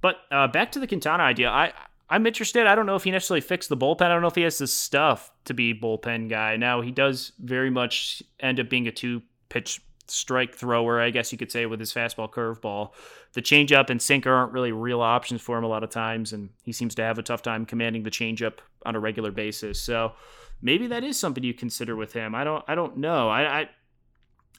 But 0.00 0.16
uh, 0.30 0.48
back 0.48 0.72
to 0.72 0.80
the 0.80 0.86
Quintana 0.86 1.22
idea, 1.22 1.50
I 1.50 1.72
I'm 2.10 2.26
interested. 2.26 2.66
I 2.66 2.74
don't 2.74 2.86
know 2.86 2.96
if 2.96 3.04
he 3.04 3.10
necessarily 3.10 3.42
fixed 3.42 3.68
the 3.68 3.76
bullpen. 3.76 4.02
I 4.02 4.08
don't 4.08 4.22
know 4.22 4.28
if 4.28 4.34
he 4.34 4.42
has 4.42 4.58
the 4.58 4.66
stuff 4.66 5.30
to 5.44 5.54
be 5.54 5.74
bullpen 5.74 6.28
guy. 6.30 6.56
Now 6.56 6.80
he 6.80 6.90
does 6.90 7.32
very 7.38 7.70
much 7.70 8.22
end 8.40 8.58
up 8.60 8.70
being 8.70 8.86
a 8.86 8.92
two 8.92 9.22
pitch 9.50 9.80
strike 10.06 10.54
thrower, 10.54 11.00
I 11.00 11.10
guess 11.10 11.32
you 11.32 11.38
could 11.38 11.52
say, 11.52 11.66
with 11.66 11.80
his 11.80 11.92
fastball 11.92 12.30
curveball. 12.30 12.92
The 13.34 13.42
changeup 13.42 13.90
and 13.90 14.00
sinker 14.00 14.32
aren't 14.32 14.52
really 14.52 14.72
real 14.72 15.00
options 15.02 15.42
for 15.42 15.58
him 15.58 15.64
a 15.64 15.68
lot 15.68 15.84
of 15.84 15.90
times, 15.90 16.32
and 16.32 16.48
he 16.62 16.72
seems 16.72 16.94
to 16.96 17.02
have 17.02 17.18
a 17.18 17.22
tough 17.22 17.42
time 17.42 17.66
commanding 17.66 18.02
the 18.02 18.10
changeup 18.10 18.58
on 18.86 18.96
a 18.96 19.00
regular 19.00 19.30
basis. 19.30 19.80
So 19.80 20.12
maybe 20.62 20.86
that 20.86 21.04
is 21.04 21.18
something 21.18 21.44
you 21.44 21.54
consider 21.54 21.94
with 21.94 22.12
him. 22.12 22.34
I 22.34 22.44
don't. 22.44 22.64
I 22.68 22.74
don't 22.74 22.96
know. 22.96 23.28
I. 23.28 23.60
I 23.60 23.68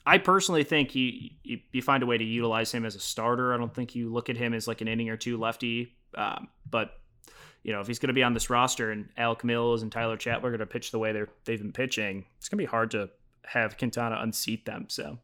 I 0.06 0.16
personally 0.16 0.64
think 0.64 0.94
you, 0.94 1.28
you, 1.42 1.82
find 1.82 2.02
a 2.02 2.06
way 2.06 2.16
to 2.16 2.24
utilize 2.24 2.72
him 2.72 2.86
as 2.86 2.94
a 2.94 2.98
starter. 2.98 3.52
I 3.52 3.58
don't 3.58 3.72
think 3.72 3.94
you 3.94 4.10
look 4.10 4.30
at 4.30 4.36
him 4.36 4.54
as 4.54 4.66
like 4.66 4.80
an 4.80 4.88
inning 4.88 5.10
or 5.10 5.18
two 5.18 5.36
lefty. 5.36 5.94
Um, 6.14 6.48
but 6.68 6.94
you 7.62 7.72
know, 7.72 7.80
if 7.80 7.86
he's 7.86 7.98
going 7.98 8.08
to 8.08 8.14
be 8.14 8.22
on 8.22 8.34
this 8.34 8.50
roster 8.50 8.90
and 8.90 9.08
Alec 9.16 9.44
Mills 9.44 9.82
and 9.82 9.92
Tyler 9.92 10.16
Chatwood 10.16 10.44
are 10.44 10.50
going 10.50 10.58
to 10.60 10.66
pitch 10.66 10.90
the 10.90 10.98
way 10.98 11.12
they're 11.12 11.28
they've 11.44 11.58
been 11.58 11.72
pitching, 11.72 12.26
it's 12.38 12.48
going 12.48 12.58
to 12.58 12.62
be 12.62 12.70
hard 12.70 12.90
to 12.92 13.10
have 13.44 13.76
Quintana 13.76 14.18
unseat 14.20 14.64
them. 14.66 14.86
So 14.88 15.18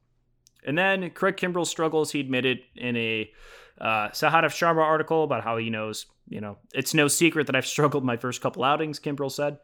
and 0.67 0.77
then 0.77 1.11
Craig 1.11 1.37
Kimbrel 1.37 1.67
struggles. 1.67 2.11
He 2.11 2.21
admitted 2.21 2.59
in 2.75 2.97
a 2.97 3.31
uh, 3.81 4.09
Sahadev 4.09 4.47
Sharma 4.47 4.83
article 4.83 5.23
about 5.23 5.45
how 5.45 5.57
he 5.57 5.71
knows, 5.71 6.07
you 6.29 6.41
know, 6.41 6.59
it's 6.75 6.93
no 6.93 7.09
secret 7.09 7.47
that 7.47 7.57
I've 7.57 7.67
struggled 7.77 8.05
my 8.05 8.17
first 8.17 8.43
couple 8.43 8.65
outings, 8.65 8.99
Kimbrel 8.99 9.31
said. 9.31 9.59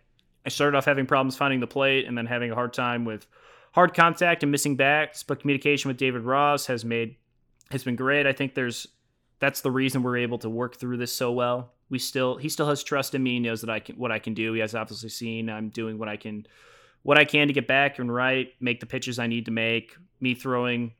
I 0.46 0.48
started 0.48 0.76
off 0.76 0.84
having 0.84 1.06
problems 1.06 1.36
finding 1.36 1.60
the 1.60 1.66
plate 1.66 2.06
and 2.06 2.16
then 2.16 2.26
having 2.26 2.50
a 2.50 2.54
hard 2.54 2.72
time 2.72 3.04
with 3.04 3.26
hard 3.72 3.94
contact 3.94 4.42
and 4.42 4.50
missing 4.50 4.76
bats, 4.76 5.22
but 5.22 5.40
communication 5.40 5.88
with 5.88 5.96
David 5.96 6.22
Ross 6.22 6.66
has 6.66 6.84
made 6.84 7.16
has 7.70 7.84
been 7.84 7.96
great. 7.96 8.26
I 8.26 8.32
think 8.32 8.54
there's 8.54 8.86
that's 9.38 9.60
the 9.60 9.70
reason 9.70 10.02
we're 10.02 10.18
able 10.18 10.38
to 10.38 10.50
work 10.50 10.76
through 10.76 10.98
this 10.98 11.12
so 11.12 11.32
well. 11.32 11.72
We 11.92 11.98
still 11.98 12.38
he 12.38 12.48
still 12.48 12.66
has 12.68 12.82
trust 12.82 13.14
in 13.14 13.22
me, 13.22 13.34
he 13.34 13.40
knows 13.40 13.60
that 13.60 13.68
I 13.68 13.78
can 13.78 13.96
what 13.96 14.10
I 14.10 14.18
can 14.18 14.32
do. 14.32 14.54
He 14.54 14.60
has 14.60 14.74
obviously 14.74 15.10
seen 15.10 15.50
I'm 15.50 15.68
doing 15.68 15.98
what 15.98 16.08
I 16.08 16.16
can 16.16 16.46
what 17.02 17.18
I 17.18 17.26
can 17.26 17.48
to 17.48 17.52
get 17.52 17.66
back 17.66 17.98
and 17.98 18.12
right, 18.12 18.48
make 18.60 18.80
the 18.80 18.86
pitches 18.86 19.18
I 19.18 19.26
need 19.26 19.44
to 19.44 19.50
make. 19.50 19.94
Me 20.18 20.34
throwing 20.34 20.92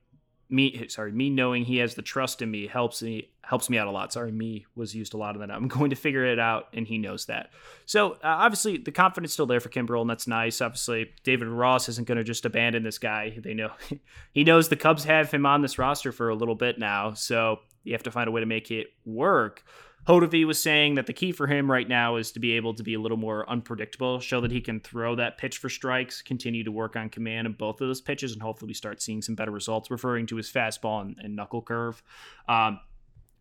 me 0.49 0.87
sorry 0.89 1.11
me 1.11 1.31
knowing 1.31 1.65
he 1.65 1.77
has 1.77 1.95
the 1.95 2.03
trust 2.03 2.43
in 2.43 2.51
me 2.51 2.67
helps 2.67 3.01
me 3.01 3.29
helps 3.41 3.71
me 3.71 3.77
out 3.79 3.87
a 3.87 3.91
lot. 3.91 4.13
Sorry 4.13 4.31
me 4.31 4.67
was 4.75 4.93
used 4.93 5.15
a 5.15 5.17
lot 5.17 5.35
of 5.35 5.39
that. 5.39 5.49
I'm 5.49 5.67
going 5.79 5.89
to 5.89 5.95
figure 5.95 6.25
it 6.25 6.37
out 6.37 6.67
and 6.73 6.85
he 6.85 6.99
knows 6.99 7.25
that. 7.25 7.49
So 7.87 8.11
uh, 8.11 8.17
obviously 8.23 8.77
the 8.77 8.91
confidence 8.91 9.33
still 9.33 9.47
there 9.47 9.59
for 9.59 9.69
kimbrel 9.69 10.01
and 10.01 10.09
that's 10.09 10.27
nice. 10.27 10.61
Obviously 10.61 11.11
david 11.23 11.47
ross 11.47 11.89
isn't 11.89 12.07
going 12.07 12.19
to 12.19 12.23
just 12.23 12.45
abandon 12.45 12.83
this 12.83 12.99
guy. 12.99 13.35
They 13.35 13.55
know 13.55 13.71
he 14.31 14.43
knows 14.43 14.69
the 14.69 14.75
cubs 14.75 15.05
have 15.05 15.31
him 15.31 15.47
on 15.47 15.63
this 15.63 15.79
roster 15.79 16.11
for 16.11 16.29
a 16.29 16.35
little 16.35 16.55
bit 16.55 16.77
now. 16.77 17.13
So 17.13 17.61
you 17.83 17.93
have 17.93 18.03
to 18.03 18.11
find 18.11 18.27
a 18.27 18.31
way 18.31 18.41
to 18.41 18.47
make 18.47 18.69
it 18.69 18.87
work 19.05 19.63
Hottovy 20.07 20.45
was 20.45 20.61
saying 20.61 20.95
that 20.95 21.05
the 21.05 21.13
key 21.13 21.31
for 21.31 21.47
him 21.47 21.71
right 21.71 21.87
now 21.87 22.17
is 22.17 22.31
to 22.33 22.39
be 22.39 22.53
able 22.53 22.73
to 22.73 22.83
be 22.83 22.93
a 22.93 22.99
little 22.99 23.17
more 23.17 23.49
unpredictable, 23.49 24.19
show 24.19 24.41
that 24.41 24.51
he 24.51 24.59
can 24.59 24.81
throw 24.81 25.15
that 25.15 25.37
pitch 25.37 25.57
for 25.57 25.69
strikes, 25.69 26.21
continue 26.21 26.63
to 26.63 26.71
work 26.71 26.95
on 26.95 27.09
command 27.09 27.47
in 27.47 27.53
both 27.53 27.79
of 27.79 27.87
those 27.87 28.01
pitches, 28.01 28.33
and 28.33 28.41
hopefully 28.41 28.67
we 28.67 28.73
start 28.73 29.01
seeing 29.01 29.21
some 29.21 29.35
better 29.35 29.51
results, 29.51 29.89
referring 29.89 30.25
to 30.27 30.35
his 30.35 30.51
fastball 30.51 31.01
and, 31.01 31.15
and 31.19 31.35
knuckle 31.35 31.61
curve. 31.61 32.03
Um, 32.49 32.79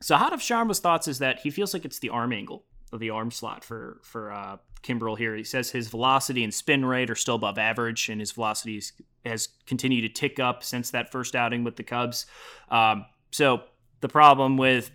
Sahadev 0.02 0.40
Sharma's 0.40 0.78
thoughts 0.78 1.08
is 1.08 1.18
that 1.18 1.40
he 1.40 1.50
feels 1.50 1.74
like 1.74 1.84
it's 1.84 1.98
the 1.98 2.10
arm 2.10 2.32
angle 2.32 2.64
of 2.92 3.00
the 3.00 3.10
arm 3.10 3.30
slot 3.30 3.64
for 3.64 4.00
for 4.02 4.32
uh, 4.32 4.58
here. 5.16 5.36
He 5.36 5.44
says 5.44 5.70
his 5.70 5.88
velocity 5.88 6.44
and 6.44 6.52
spin 6.52 6.84
rate 6.84 7.10
are 7.10 7.14
still 7.14 7.36
above 7.36 7.58
average, 7.58 8.08
and 8.08 8.20
his 8.20 8.32
velocity 8.32 8.82
has 9.24 9.48
continued 9.66 10.02
to 10.02 10.08
tick 10.08 10.40
up 10.40 10.62
since 10.62 10.90
that 10.90 11.10
first 11.10 11.34
outing 11.34 11.64
with 11.64 11.76
the 11.76 11.82
Cubs. 11.82 12.26
Um, 12.68 13.06
so 13.30 13.62
the 14.00 14.08
problem 14.08 14.56
with 14.56 14.90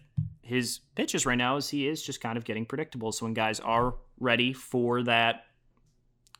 his 0.47 0.79
pitches 0.95 1.25
right 1.25 1.37
now 1.37 1.57
is 1.57 1.69
he 1.69 1.87
is 1.87 2.01
just 2.01 2.21
kind 2.21 2.37
of 2.37 2.45
getting 2.45 2.65
predictable. 2.65 3.11
So 3.11 3.25
when 3.25 3.33
guys 3.33 3.59
are 3.59 3.95
ready 4.19 4.53
for 4.53 5.03
that 5.03 5.43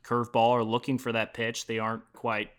curveball 0.04 0.50
or 0.50 0.63
looking 0.63 0.98
for 0.98 1.12
that 1.12 1.34
pitch, 1.34 1.67
they 1.67 1.78
aren't 1.78 2.04
quite 2.13 2.50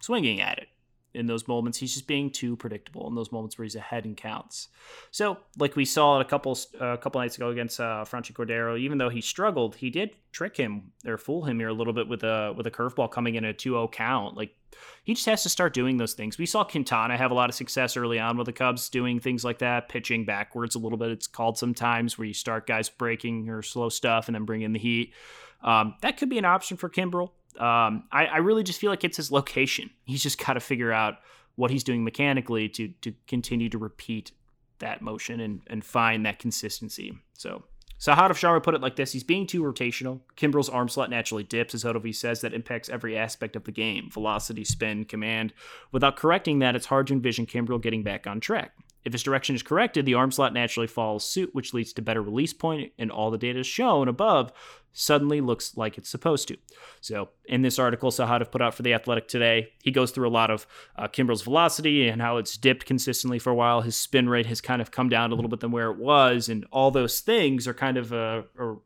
swinging 0.00 0.40
at 0.40 0.58
it 0.58 0.68
in 1.14 1.26
those 1.26 1.48
moments. 1.48 1.78
He's 1.78 1.94
just 1.94 2.06
being 2.06 2.30
too 2.30 2.54
predictable 2.54 3.08
in 3.08 3.14
those 3.14 3.32
moments 3.32 3.56
where 3.56 3.64
he's 3.64 3.76
ahead 3.76 4.04
and 4.04 4.14
counts. 4.14 4.68
So, 5.10 5.38
like 5.58 5.74
we 5.74 5.86
saw 5.86 6.20
a 6.20 6.24
couple 6.24 6.56
uh, 6.80 6.84
a 6.88 6.98
couple 6.98 7.20
nights 7.20 7.36
ago 7.36 7.48
against 7.48 7.80
uh, 7.80 8.04
Franchy 8.06 8.32
Cordero, 8.32 8.78
even 8.78 8.98
though 8.98 9.08
he 9.08 9.22
struggled, 9.22 9.76
he 9.76 9.88
did 9.88 10.10
trick 10.32 10.56
him 10.56 10.92
or 11.06 11.16
fool 11.16 11.44
him 11.44 11.58
here 11.58 11.68
a 11.68 11.74
little 11.74 11.94
bit 11.94 12.08
with 12.08 12.22
a 12.24 12.52
with 12.54 12.66
a 12.66 12.70
curveball 12.70 13.10
coming 13.10 13.36
in 13.36 13.44
a 13.46 13.54
2-0 13.54 13.90
count. 13.90 14.36
Like 14.36 14.54
he 15.04 15.14
just 15.14 15.26
has 15.26 15.42
to 15.42 15.48
start 15.48 15.74
doing 15.74 15.96
those 15.96 16.14
things. 16.14 16.38
We 16.38 16.46
saw 16.46 16.64
Quintana 16.64 17.16
have 17.16 17.30
a 17.30 17.34
lot 17.34 17.48
of 17.48 17.54
success 17.54 17.96
early 17.96 18.18
on 18.18 18.36
with 18.36 18.46
the 18.46 18.52
Cubs 18.52 18.88
doing 18.88 19.20
things 19.20 19.44
like 19.44 19.58
that, 19.58 19.88
pitching 19.88 20.24
backwards 20.24 20.74
a 20.74 20.78
little 20.78 20.98
bit. 20.98 21.10
It's 21.10 21.26
called 21.26 21.58
sometimes 21.58 22.18
where 22.18 22.26
you 22.26 22.34
start 22.34 22.66
guys 22.66 22.88
breaking 22.88 23.48
or 23.48 23.62
slow 23.62 23.88
stuff 23.88 24.28
and 24.28 24.34
then 24.34 24.44
bring 24.44 24.62
in 24.62 24.72
the 24.72 24.78
heat. 24.78 25.12
Um, 25.62 25.94
that 26.02 26.16
could 26.16 26.28
be 26.28 26.38
an 26.38 26.44
option 26.44 26.76
for 26.76 26.88
Kimbrel. 26.88 27.30
Um, 27.58 28.04
I, 28.12 28.26
I 28.26 28.36
really 28.38 28.62
just 28.62 28.80
feel 28.80 28.90
like 28.90 29.04
it's 29.04 29.16
his 29.16 29.32
location. 29.32 29.90
He's 30.04 30.22
just 30.22 30.44
got 30.44 30.54
to 30.54 30.60
figure 30.60 30.92
out 30.92 31.18
what 31.56 31.70
he's 31.70 31.84
doing 31.84 32.04
mechanically 32.04 32.68
to 32.68 32.88
to 33.02 33.12
continue 33.26 33.68
to 33.68 33.78
repeat 33.78 34.32
that 34.78 35.02
motion 35.02 35.40
and 35.40 35.60
and 35.66 35.84
find 35.84 36.24
that 36.24 36.38
consistency. 36.38 37.18
So 37.34 37.64
Sahadev 38.00 38.30
Sharma 38.30 38.62
put 38.62 38.74
it 38.74 38.80
like 38.80 38.96
this: 38.96 39.12
He's 39.12 39.22
being 39.22 39.46
too 39.46 39.62
rotational. 39.62 40.20
Kimbrel's 40.34 40.70
arm 40.70 40.88
slot 40.88 41.10
naturally 41.10 41.44
dips, 41.44 41.74
as 41.74 41.84
Hottovy 41.84 42.14
says. 42.14 42.40
That 42.40 42.54
impacts 42.54 42.88
every 42.88 43.16
aspect 43.16 43.56
of 43.56 43.64
the 43.64 43.72
game: 43.72 44.08
velocity, 44.10 44.64
spin, 44.64 45.04
command. 45.04 45.52
Without 45.92 46.16
correcting 46.16 46.60
that, 46.60 46.74
it's 46.74 46.86
hard 46.86 47.08
to 47.08 47.12
envision 47.12 47.44
Kimbrel 47.44 47.80
getting 47.80 48.02
back 48.02 48.26
on 48.26 48.40
track. 48.40 48.72
If 49.04 49.12
his 49.12 49.22
direction 49.22 49.54
is 49.54 49.62
corrected, 49.62 50.04
the 50.04 50.14
arm 50.14 50.30
slot 50.30 50.52
naturally 50.52 50.86
follows 50.86 51.24
suit, 51.24 51.54
which 51.54 51.72
leads 51.72 51.92
to 51.94 52.02
better 52.02 52.22
release 52.22 52.52
point, 52.52 52.92
and 52.98 53.10
all 53.10 53.30
the 53.30 53.38
data 53.38 53.62
shown 53.64 54.08
above 54.08 54.52
suddenly 54.92 55.40
looks 55.40 55.76
like 55.76 55.96
it's 55.96 56.08
supposed 56.08 56.48
to. 56.48 56.56
So, 57.00 57.28
in 57.44 57.62
this 57.62 57.78
article 57.78 58.10
Sahadev 58.10 58.50
put 58.50 58.60
out 58.60 58.74
for 58.74 58.82
The 58.82 58.94
Athletic 58.94 59.28
today, 59.28 59.72
he 59.82 59.90
goes 59.90 60.10
through 60.10 60.28
a 60.28 60.30
lot 60.30 60.50
of 60.50 60.66
uh, 60.96 61.08
velocity 61.08 62.08
and 62.08 62.20
how 62.20 62.36
it's 62.38 62.56
dipped 62.56 62.86
consistently 62.86 63.38
for 63.38 63.50
a 63.50 63.54
while. 63.54 63.82
His 63.82 63.96
spin 63.96 64.28
rate 64.28 64.46
has 64.46 64.60
kind 64.60 64.82
of 64.82 64.90
come 64.90 65.08
down 65.08 65.32
a 65.32 65.34
little 65.34 65.48
bit 65.48 65.60
than 65.60 65.70
where 65.70 65.90
it 65.90 65.98
was, 65.98 66.48
and 66.48 66.66
all 66.72 66.90
those 66.90 67.20
things 67.20 67.66
are 67.68 67.74
kind 67.74 67.96
of 67.96 68.12
uh, 68.12 68.42
are 68.58 68.78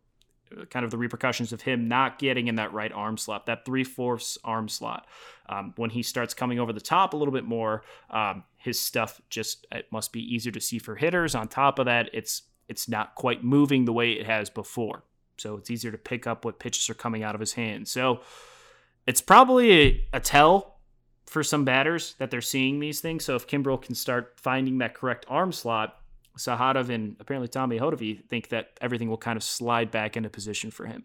kind 0.70 0.84
of 0.84 0.90
the 0.90 0.98
repercussions 0.98 1.52
of 1.52 1.62
him 1.62 1.88
not 1.88 2.18
getting 2.18 2.48
in 2.48 2.56
that 2.56 2.72
right 2.72 2.92
arm 2.92 3.16
slot, 3.16 3.46
that 3.46 3.64
three 3.64 3.84
fourths 3.84 4.38
arm 4.44 4.68
slot. 4.68 5.06
Um, 5.48 5.74
when 5.76 5.90
he 5.90 6.02
starts 6.02 6.34
coming 6.34 6.58
over 6.58 6.72
the 6.72 6.80
top 6.80 7.12
a 7.12 7.16
little 7.16 7.32
bit 7.32 7.44
more, 7.44 7.82
um, 8.10 8.44
his 8.56 8.80
stuff 8.80 9.20
just 9.28 9.66
it 9.72 9.86
must 9.90 10.12
be 10.12 10.20
easier 10.20 10.52
to 10.52 10.60
see 10.60 10.78
for 10.78 10.96
hitters. 10.96 11.34
On 11.34 11.48
top 11.48 11.78
of 11.78 11.86
that, 11.86 12.10
it's 12.12 12.42
it's 12.68 12.88
not 12.88 13.14
quite 13.14 13.44
moving 13.44 13.84
the 13.84 13.92
way 13.92 14.12
it 14.12 14.26
has 14.26 14.48
before, 14.48 15.04
so 15.36 15.56
it's 15.56 15.70
easier 15.70 15.90
to 15.90 15.98
pick 15.98 16.26
up 16.26 16.44
what 16.44 16.58
pitches 16.58 16.88
are 16.88 16.94
coming 16.94 17.22
out 17.22 17.34
of 17.34 17.40
his 17.40 17.52
hand. 17.52 17.88
So 17.88 18.20
it's 19.06 19.20
probably 19.20 19.72
a, 19.72 20.08
a 20.14 20.20
tell 20.20 20.78
for 21.26 21.42
some 21.42 21.64
batters 21.64 22.14
that 22.18 22.30
they're 22.30 22.40
seeing 22.40 22.80
these 22.80 23.00
things. 23.00 23.24
So 23.24 23.34
if 23.34 23.46
Kimbrel 23.46 23.80
can 23.80 23.94
start 23.94 24.34
finding 24.36 24.78
that 24.78 24.94
correct 24.94 25.26
arm 25.28 25.52
slot, 25.52 26.00
Sahadev 26.38 26.88
and 26.88 27.16
apparently 27.20 27.49
Tommy 27.49 27.79
Hottovy 27.79 28.25
think 28.29 28.49
that 28.49 28.79
everything 28.81 29.09
will 29.09 29.18
kind 29.18 29.37
of 29.37 29.42
slide 29.42 29.90
back 29.90 30.16
into 30.16 30.29
position 30.29 30.70
for 30.70 30.87
him. 30.87 31.05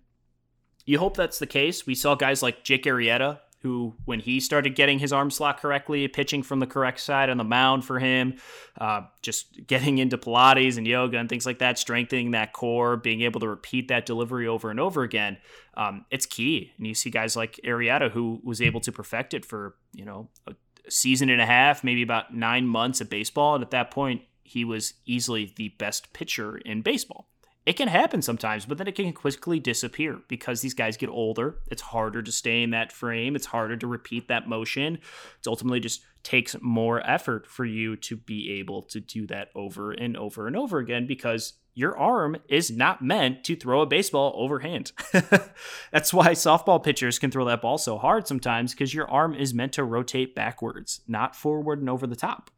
You 0.86 1.00
hope 1.00 1.16
that's 1.16 1.40
the 1.40 1.48
case. 1.48 1.86
We 1.86 1.96
saw 1.96 2.16
guys 2.16 2.42
like 2.42 2.64
Jake 2.64 2.86
Arrieta, 2.86 3.40
who, 3.62 3.94
when 4.06 4.22
he 4.22 4.40
started 4.40 4.74
getting 4.74 5.00
his 5.00 5.12
arm 5.12 5.30
slot 5.30 5.60
correctly, 5.60 6.08
pitching 6.08 6.42
from 6.42 6.60
the 6.60 6.66
correct 6.66 7.00
side 7.00 7.30
on 7.30 7.38
the 7.38 7.44
mound 7.44 7.84
for 7.84 8.00
him, 8.00 8.36
uh, 8.80 9.02
just 9.22 9.68
getting 9.68 9.98
into 9.98 10.18
Pilates 10.18 10.78
and 10.78 10.88
yoga 10.88 11.18
and 11.18 11.28
things 11.28 11.46
like 11.46 11.60
that, 11.60 11.78
strengthening 11.78 12.32
that 12.32 12.54
core, 12.54 12.96
being 12.96 13.22
able 13.22 13.40
to 13.42 13.48
repeat 13.50 13.90
that 13.90 14.06
delivery 14.06 14.48
over 14.48 14.72
and 14.72 14.80
over 14.80 15.04
again, 15.04 15.38
um, 15.76 16.06
it's 16.10 16.26
key. 16.26 16.72
And 16.78 16.88
you 16.88 16.94
see 16.94 17.10
guys 17.10 17.36
like 17.36 17.60
Arrieta, 17.66 18.10
who 18.10 18.40
was 18.44 18.62
able 18.62 18.80
to 18.80 18.92
perfect 18.92 19.34
it 19.34 19.46
for, 19.46 19.76
you 19.94 20.06
know, 20.06 20.30
a 20.48 20.54
season 20.88 21.30
and 21.30 21.42
a 21.42 21.46
half, 21.46 21.84
maybe 21.84 22.02
about 22.02 22.34
nine 22.34 22.66
months 22.66 23.02
of 23.02 23.10
baseball. 23.10 23.56
And 23.56 23.64
at 23.64 23.72
that 23.72 23.92
point, 23.92 24.22
he 24.50 24.66
was 24.66 24.96
easily 25.06 25.54
the 25.56 25.70
best 25.78 26.12
pitcher 26.12 26.58
in 26.58 26.82
baseball. 26.82 27.28
It 27.66 27.74
can 27.74 27.88
happen 27.88 28.24
sometimes, 28.24 28.66
but 28.66 28.80
then 28.80 28.88
it 28.88 28.96
can 28.96 29.14
quickly 29.14 29.60
disappear 29.60 30.22
because 30.28 30.62
these 30.62 30.74
guys 30.74 30.98
get 30.98 31.10
older. 31.10 31.60
It's 31.70 31.84
harder 31.84 32.24
to 32.24 32.32
stay 32.32 32.64
in 32.64 32.72
that 32.72 32.92
frame. 32.92 33.36
It's 33.36 33.46
harder 33.46 33.78
to 33.78 33.86
repeat 33.86 34.28
that 34.28 34.48
motion. 34.50 34.96
It 34.96 35.48
ultimately 35.48 35.80
just 35.80 36.02
takes 36.24 36.56
more 36.62 37.08
effort 37.08 37.46
for 37.46 37.66
you 37.66 37.96
to 37.98 38.16
be 38.16 38.54
able 38.54 38.82
to 38.84 39.00
do 39.00 39.28
that 39.28 39.50
over 39.54 39.92
and 39.92 40.18
over 40.18 40.48
and 40.48 40.56
over 40.56 40.80
again 40.80 41.06
because 41.06 41.54
your 41.76 41.96
arm 41.96 42.38
is 42.48 42.72
not 42.72 43.04
meant 43.04 43.44
to 43.44 43.56
throw 43.56 43.82
a 43.82 43.86
baseball 43.86 44.34
overhand. 44.36 44.92
That's 45.92 46.12
why 46.12 46.32
softball 46.32 46.84
pitchers 46.84 47.20
can 47.20 47.30
throw 47.30 47.46
that 47.46 47.62
ball 47.62 47.78
so 47.78 48.00
hard 48.00 48.28
sometimes 48.28 48.74
because 48.74 48.96
your 48.96 49.10
arm 49.12 49.36
is 49.36 49.54
meant 49.54 49.74
to 49.74 49.84
rotate 49.84 50.34
backwards, 50.34 51.02
not 51.08 51.36
forward 51.36 51.80
and 51.80 51.90
over 51.90 52.08
the 52.08 52.16
top. 52.16 52.50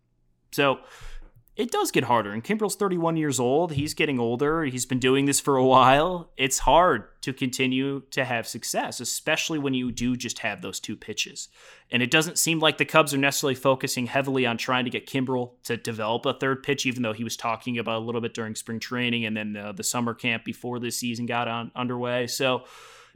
So, 0.51 0.79
it 1.57 1.69
does 1.69 1.91
get 1.91 2.05
harder. 2.05 2.31
And 2.31 2.43
Kimbrel's 2.43 2.75
31 2.75 3.17
years 3.17 3.39
old. 3.39 3.73
He's 3.73 3.93
getting 3.93 4.19
older. 4.19 4.63
He's 4.63 4.85
been 4.85 4.99
doing 4.99 5.25
this 5.25 5.41
for 5.41 5.57
a 5.57 5.65
while. 5.65 6.31
It's 6.37 6.59
hard 6.59 7.03
to 7.21 7.33
continue 7.33 8.03
to 8.11 8.23
have 8.23 8.47
success, 8.47 9.01
especially 9.01 9.59
when 9.59 9.73
you 9.73 9.91
do 9.91 10.15
just 10.15 10.39
have 10.39 10.61
those 10.61 10.79
two 10.79 10.95
pitches. 10.95 11.49
And 11.91 12.01
it 12.01 12.09
doesn't 12.09 12.37
seem 12.37 12.59
like 12.59 12.77
the 12.77 12.85
Cubs 12.85 13.13
are 13.13 13.17
necessarily 13.17 13.55
focusing 13.55 14.05
heavily 14.05 14.45
on 14.45 14.57
trying 14.57 14.85
to 14.85 14.91
get 14.91 15.07
Kimbrel 15.07 15.51
to 15.65 15.75
develop 15.75 16.25
a 16.25 16.33
third 16.33 16.63
pitch, 16.63 16.85
even 16.85 17.03
though 17.03 17.13
he 17.13 17.25
was 17.25 17.35
talking 17.35 17.77
about 17.77 18.01
a 18.01 18.05
little 18.05 18.21
bit 18.21 18.33
during 18.33 18.55
spring 18.55 18.79
training 18.79 19.25
and 19.25 19.35
then 19.35 19.51
the, 19.51 19.73
the 19.73 19.83
summer 19.83 20.13
camp 20.13 20.45
before 20.45 20.79
this 20.79 20.97
season 20.97 21.25
got 21.25 21.49
on 21.49 21.71
underway. 21.75 22.27
So 22.27 22.63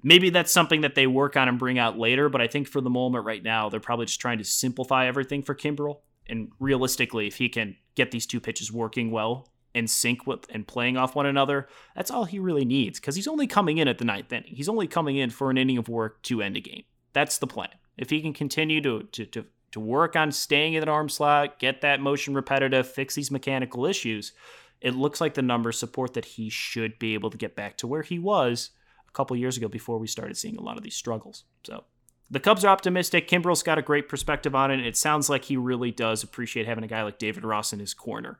maybe 0.03 0.29
that's 0.29 0.51
something 0.51 0.81
that 0.81 0.95
they 0.95 1.07
work 1.07 1.37
on 1.37 1.47
and 1.47 1.57
bring 1.57 1.79
out 1.79 1.97
later. 1.97 2.27
But 2.27 2.41
I 2.41 2.47
think 2.47 2.67
for 2.67 2.81
the 2.81 2.89
moment 2.89 3.25
right 3.25 3.41
now, 3.41 3.69
they're 3.69 3.79
probably 3.79 4.07
just 4.07 4.19
trying 4.19 4.39
to 4.39 4.43
simplify 4.43 5.07
everything 5.07 5.41
for 5.41 5.55
Kimbrel. 5.55 5.99
And 6.27 6.51
realistically, 6.59 7.27
if 7.27 7.37
he 7.37 7.49
can 7.49 7.75
get 7.95 8.11
these 8.11 8.25
two 8.25 8.39
pitches 8.39 8.71
working 8.71 9.11
well 9.11 9.49
and 9.73 9.89
sync 9.89 10.25
with 10.25 10.45
and 10.49 10.67
playing 10.67 10.97
off 10.97 11.15
one 11.15 11.25
another, 11.25 11.67
that's 11.95 12.11
all 12.11 12.25
he 12.25 12.39
really 12.39 12.65
needs 12.65 12.99
because 12.99 13.15
he's 13.15 13.27
only 13.27 13.47
coming 13.47 13.77
in 13.77 13.87
at 13.87 13.97
the 13.97 14.05
ninth 14.05 14.31
inning. 14.31 14.55
He's 14.55 14.69
only 14.69 14.87
coming 14.87 15.17
in 15.17 15.29
for 15.29 15.49
an 15.49 15.57
inning 15.57 15.77
of 15.77 15.89
work 15.89 16.21
to 16.23 16.41
end 16.41 16.57
a 16.57 16.61
game. 16.61 16.83
That's 17.13 17.37
the 17.37 17.47
plan. 17.47 17.69
If 17.97 18.09
he 18.09 18.21
can 18.21 18.33
continue 18.33 18.81
to 18.81 19.03
to 19.03 19.25
to, 19.25 19.45
to 19.71 19.79
work 19.79 20.15
on 20.15 20.31
staying 20.31 20.73
in 20.73 20.83
an 20.83 20.89
arm 20.89 21.09
slot, 21.09 21.59
get 21.59 21.81
that 21.81 21.99
motion 21.99 22.33
repetitive, 22.33 22.87
fix 22.87 23.15
these 23.15 23.31
mechanical 23.31 23.85
issues, 23.85 24.33
it 24.81 24.95
looks 24.95 25.21
like 25.21 25.33
the 25.33 25.41
numbers 25.41 25.79
support 25.79 26.13
that 26.13 26.25
he 26.25 26.49
should 26.49 26.97
be 26.99 27.13
able 27.13 27.29
to 27.29 27.37
get 27.37 27.55
back 27.55 27.77
to 27.77 27.87
where 27.87 28.01
he 28.01 28.19
was 28.19 28.71
a 29.07 29.11
couple 29.11 29.35
years 29.35 29.57
ago 29.57 29.67
before 29.67 29.97
we 29.97 30.07
started 30.07 30.37
seeing 30.37 30.57
a 30.57 30.61
lot 30.61 30.77
of 30.77 30.83
these 30.83 30.95
struggles. 30.95 31.43
So 31.63 31.83
the 32.29 32.39
Cubs 32.39 32.65
are 32.65 32.69
optimistic. 32.69 33.27
Kimbrel's 33.27 33.63
got 33.63 33.77
a 33.77 33.83
great 33.83 34.09
perspective 34.09 34.55
on 34.55 34.71
it. 34.71 34.75
And 34.75 34.85
it 34.85 34.97
sounds 34.97 35.29
like 35.29 35.45
he 35.45 35.57
really 35.57 35.91
does 35.91 36.23
appreciate 36.23 36.65
having 36.65 36.83
a 36.83 36.87
guy 36.87 37.03
like 37.03 37.19
David 37.19 37.43
Ross 37.43 37.71
in 37.71 37.79
his 37.79 37.93
corner. 37.93 38.39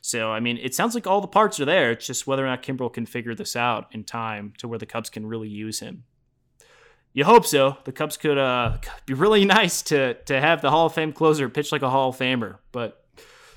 So, 0.00 0.30
I 0.30 0.40
mean, 0.40 0.58
it 0.58 0.74
sounds 0.74 0.94
like 0.94 1.06
all 1.06 1.20
the 1.20 1.26
parts 1.26 1.58
are 1.60 1.64
there. 1.64 1.90
It's 1.90 2.06
just 2.06 2.26
whether 2.26 2.44
or 2.44 2.48
not 2.48 2.62
Kimbrel 2.62 2.92
can 2.92 3.06
figure 3.06 3.34
this 3.34 3.56
out 3.56 3.88
in 3.92 4.04
time 4.04 4.54
to 4.58 4.68
where 4.68 4.78
the 4.78 4.86
Cubs 4.86 5.10
can 5.10 5.26
really 5.26 5.48
use 5.48 5.80
him. 5.80 6.04
You 7.12 7.24
hope 7.24 7.46
so. 7.46 7.78
The 7.84 7.92
Cubs 7.92 8.16
could 8.16 8.38
uh, 8.38 8.76
be 9.06 9.14
really 9.14 9.44
nice 9.44 9.82
to 9.82 10.14
to 10.24 10.38
have 10.38 10.60
the 10.60 10.70
Hall 10.70 10.86
of 10.86 10.94
Fame 10.94 11.12
closer 11.12 11.48
pitch 11.48 11.72
like 11.72 11.82
a 11.82 11.90
Hall 11.90 12.10
of 12.10 12.16
Famer, 12.16 12.58
but 12.72 13.06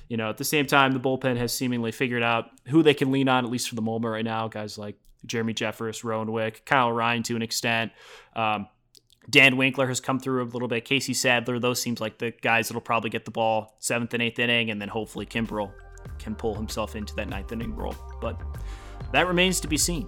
you 0.08 0.18
know, 0.18 0.30
at 0.30 0.38
the 0.38 0.44
same 0.44 0.66
time, 0.66 0.94
the 0.94 1.00
bullpen 1.00 1.38
has 1.38 1.54
seemingly 1.54 1.92
figured 1.92 2.24
out 2.24 2.46
who 2.68 2.82
they 2.82 2.96
can 2.96 3.12
lean 3.12 3.30
on, 3.30 3.46
at 3.46 3.52
least 3.52 3.70
for 3.70 3.76
the 3.76 3.82
moment 3.82 4.12
right 4.12 4.26
now. 4.26 4.48
Guys 4.48 4.78
like 4.78 4.96
Jeremy 5.26 5.54
Jeffress, 5.54 6.04
Rowan 6.04 6.32
Wick, 6.32 6.64
Kyle 6.66 6.92
Ryan 6.92 7.22
to 7.24 7.36
an 7.36 7.42
extent. 7.42 7.92
Um, 8.36 8.68
Dan 9.28 9.58
Winkler 9.58 9.88
has 9.88 10.00
come 10.00 10.20
through 10.20 10.44
a 10.44 10.46
little 10.46 10.68
bit. 10.68 10.86
Casey 10.86 11.14
Sadler, 11.14 11.60
those 11.60 11.82
seems 11.82 12.00
like 12.00 12.18
the 12.18 12.32
guys 12.32 12.68
that'll 12.68 12.82
probably 12.82 13.10
get 13.10 13.26
the 13.26 13.32
ball 13.32 13.76
seventh 13.80 14.14
and 14.14 14.24
eighth 14.24 14.40
inning, 14.40 14.72
and 14.72 14.82
then 14.82 14.90
hopefully 14.90 15.26
Kimbrel 15.26 15.72
can 16.18 16.36
pull 16.36 16.56
himself 16.56 16.96
into 16.96 17.16
that 17.16 17.30
ninth 17.30 17.52
inning 17.52 17.76
role. 17.76 17.96
But 18.22 18.40
that 19.12 19.28
remains 19.28 19.60
to 19.62 19.68
be 19.68 19.78
seen. 19.78 20.08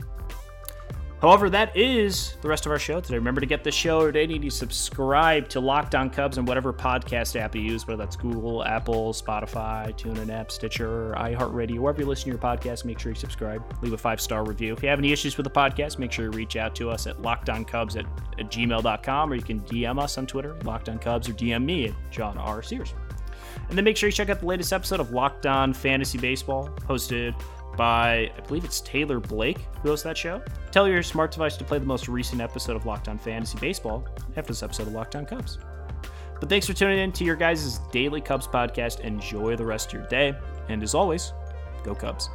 However, 1.21 1.51
that 1.51 1.77
is 1.77 2.35
the 2.41 2.47
rest 2.47 2.65
of 2.65 2.71
our 2.71 2.79
show 2.79 2.99
today. 2.99 3.17
Remember 3.17 3.41
to 3.41 3.45
get 3.47 3.63
the 3.63 3.71
show 3.71 4.07
today. 4.07 4.21
You 4.21 4.39
need 4.39 4.41
to 4.41 4.49
subscribe 4.49 5.47
to 5.49 5.59
Locked 5.59 5.93
On 5.93 6.09
Cubs 6.09 6.39
and 6.39 6.47
whatever 6.47 6.73
podcast 6.73 7.39
app 7.39 7.55
you 7.55 7.61
use, 7.61 7.85
whether 7.85 8.03
that's 8.03 8.15
Google, 8.15 8.63
Apple, 8.63 9.13
Spotify, 9.13 9.95
TuneIn 9.95 10.31
app, 10.31 10.51
Stitcher, 10.51 11.13
iHeartRadio, 11.15 11.77
wherever 11.77 12.01
you 12.01 12.07
listen 12.07 12.23
to 12.23 12.29
your 12.31 12.39
podcast. 12.39 12.85
Make 12.85 12.97
sure 12.97 13.11
you 13.11 13.15
subscribe. 13.15 13.63
Leave 13.83 13.93
a 13.93 13.99
five 13.99 14.19
star 14.19 14.43
review. 14.43 14.73
If 14.73 14.81
you 14.81 14.89
have 14.89 14.97
any 14.97 15.11
issues 15.11 15.37
with 15.37 15.43
the 15.43 15.51
podcast, 15.51 15.99
make 15.99 16.11
sure 16.11 16.25
you 16.25 16.31
reach 16.31 16.55
out 16.55 16.73
to 16.77 16.89
us 16.89 17.05
at 17.05 17.21
lockedoncubs 17.21 17.97
at, 17.97 18.05
at 18.39 18.49
gmail.com 18.49 19.31
or 19.31 19.35
you 19.35 19.43
can 19.43 19.59
DM 19.61 20.01
us 20.01 20.17
on 20.17 20.25
Twitter, 20.25 20.57
Locked 20.63 20.89
On 20.89 20.97
Cubs, 20.97 21.29
or 21.29 21.33
DM 21.33 21.63
me 21.63 21.89
at 21.89 21.93
John 22.09 22.35
R. 22.39 22.63
Sears. 22.63 22.95
And 23.69 23.77
then 23.77 23.85
make 23.85 23.95
sure 23.95 24.09
you 24.09 24.13
check 24.13 24.29
out 24.29 24.39
the 24.39 24.47
latest 24.47 24.73
episode 24.73 24.99
of 24.99 25.11
Locked 25.11 25.45
On 25.45 25.71
Fantasy 25.71 26.17
Baseball, 26.17 26.67
hosted 26.87 27.39
by, 27.77 28.31
I 28.37 28.41
believe 28.47 28.63
it's 28.63 28.81
Taylor 28.81 29.19
Blake 29.19 29.59
who 29.81 29.89
hosts 29.89 30.03
that 30.03 30.17
show. 30.17 30.41
Tell 30.71 30.87
your 30.87 31.03
smart 31.03 31.31
device 31.31 31.57
to 31.57 31.63
play 31.63 31.79
the 31.79 31.85
most 31.85 32.07
recent 32.07 32.41
episode 32.41 32.75
of 32.75 32.85
Locked 32.85 33.07
On 33.07 33.17
Fantasy 33.17 33.57
Baseball 33.59 34.05
after 34.35 34.53
this 34.53 34.63
episode 34.63 34.87
of 34.87 34.93
Locked 34.93 35.15
On 35.15 35.25
Cubs. 35.25 35.57
But 36.39 36.49
thanks 36.49 36.65
for 36.65 36.73
tuning 36.73 36.99
in 36.99 37.11
to 37.13 37.23
your 37.23 37.35
guys' 37.35 37.79
daily 37.91 38.19
Cubs 38.19 38.47
podcast. 38.47 39.01
Enjoy 39.01 39.55
the 39.55 39.65
rest 39.65 39.87
of 39.87 39.93
your 39.93 40.07
day. 40.07 40.33
And 40.69 40.81
as 40.81 40.95
always, 40.95 41.33
go 41.83 41.93
Cubs. 41.93 42.29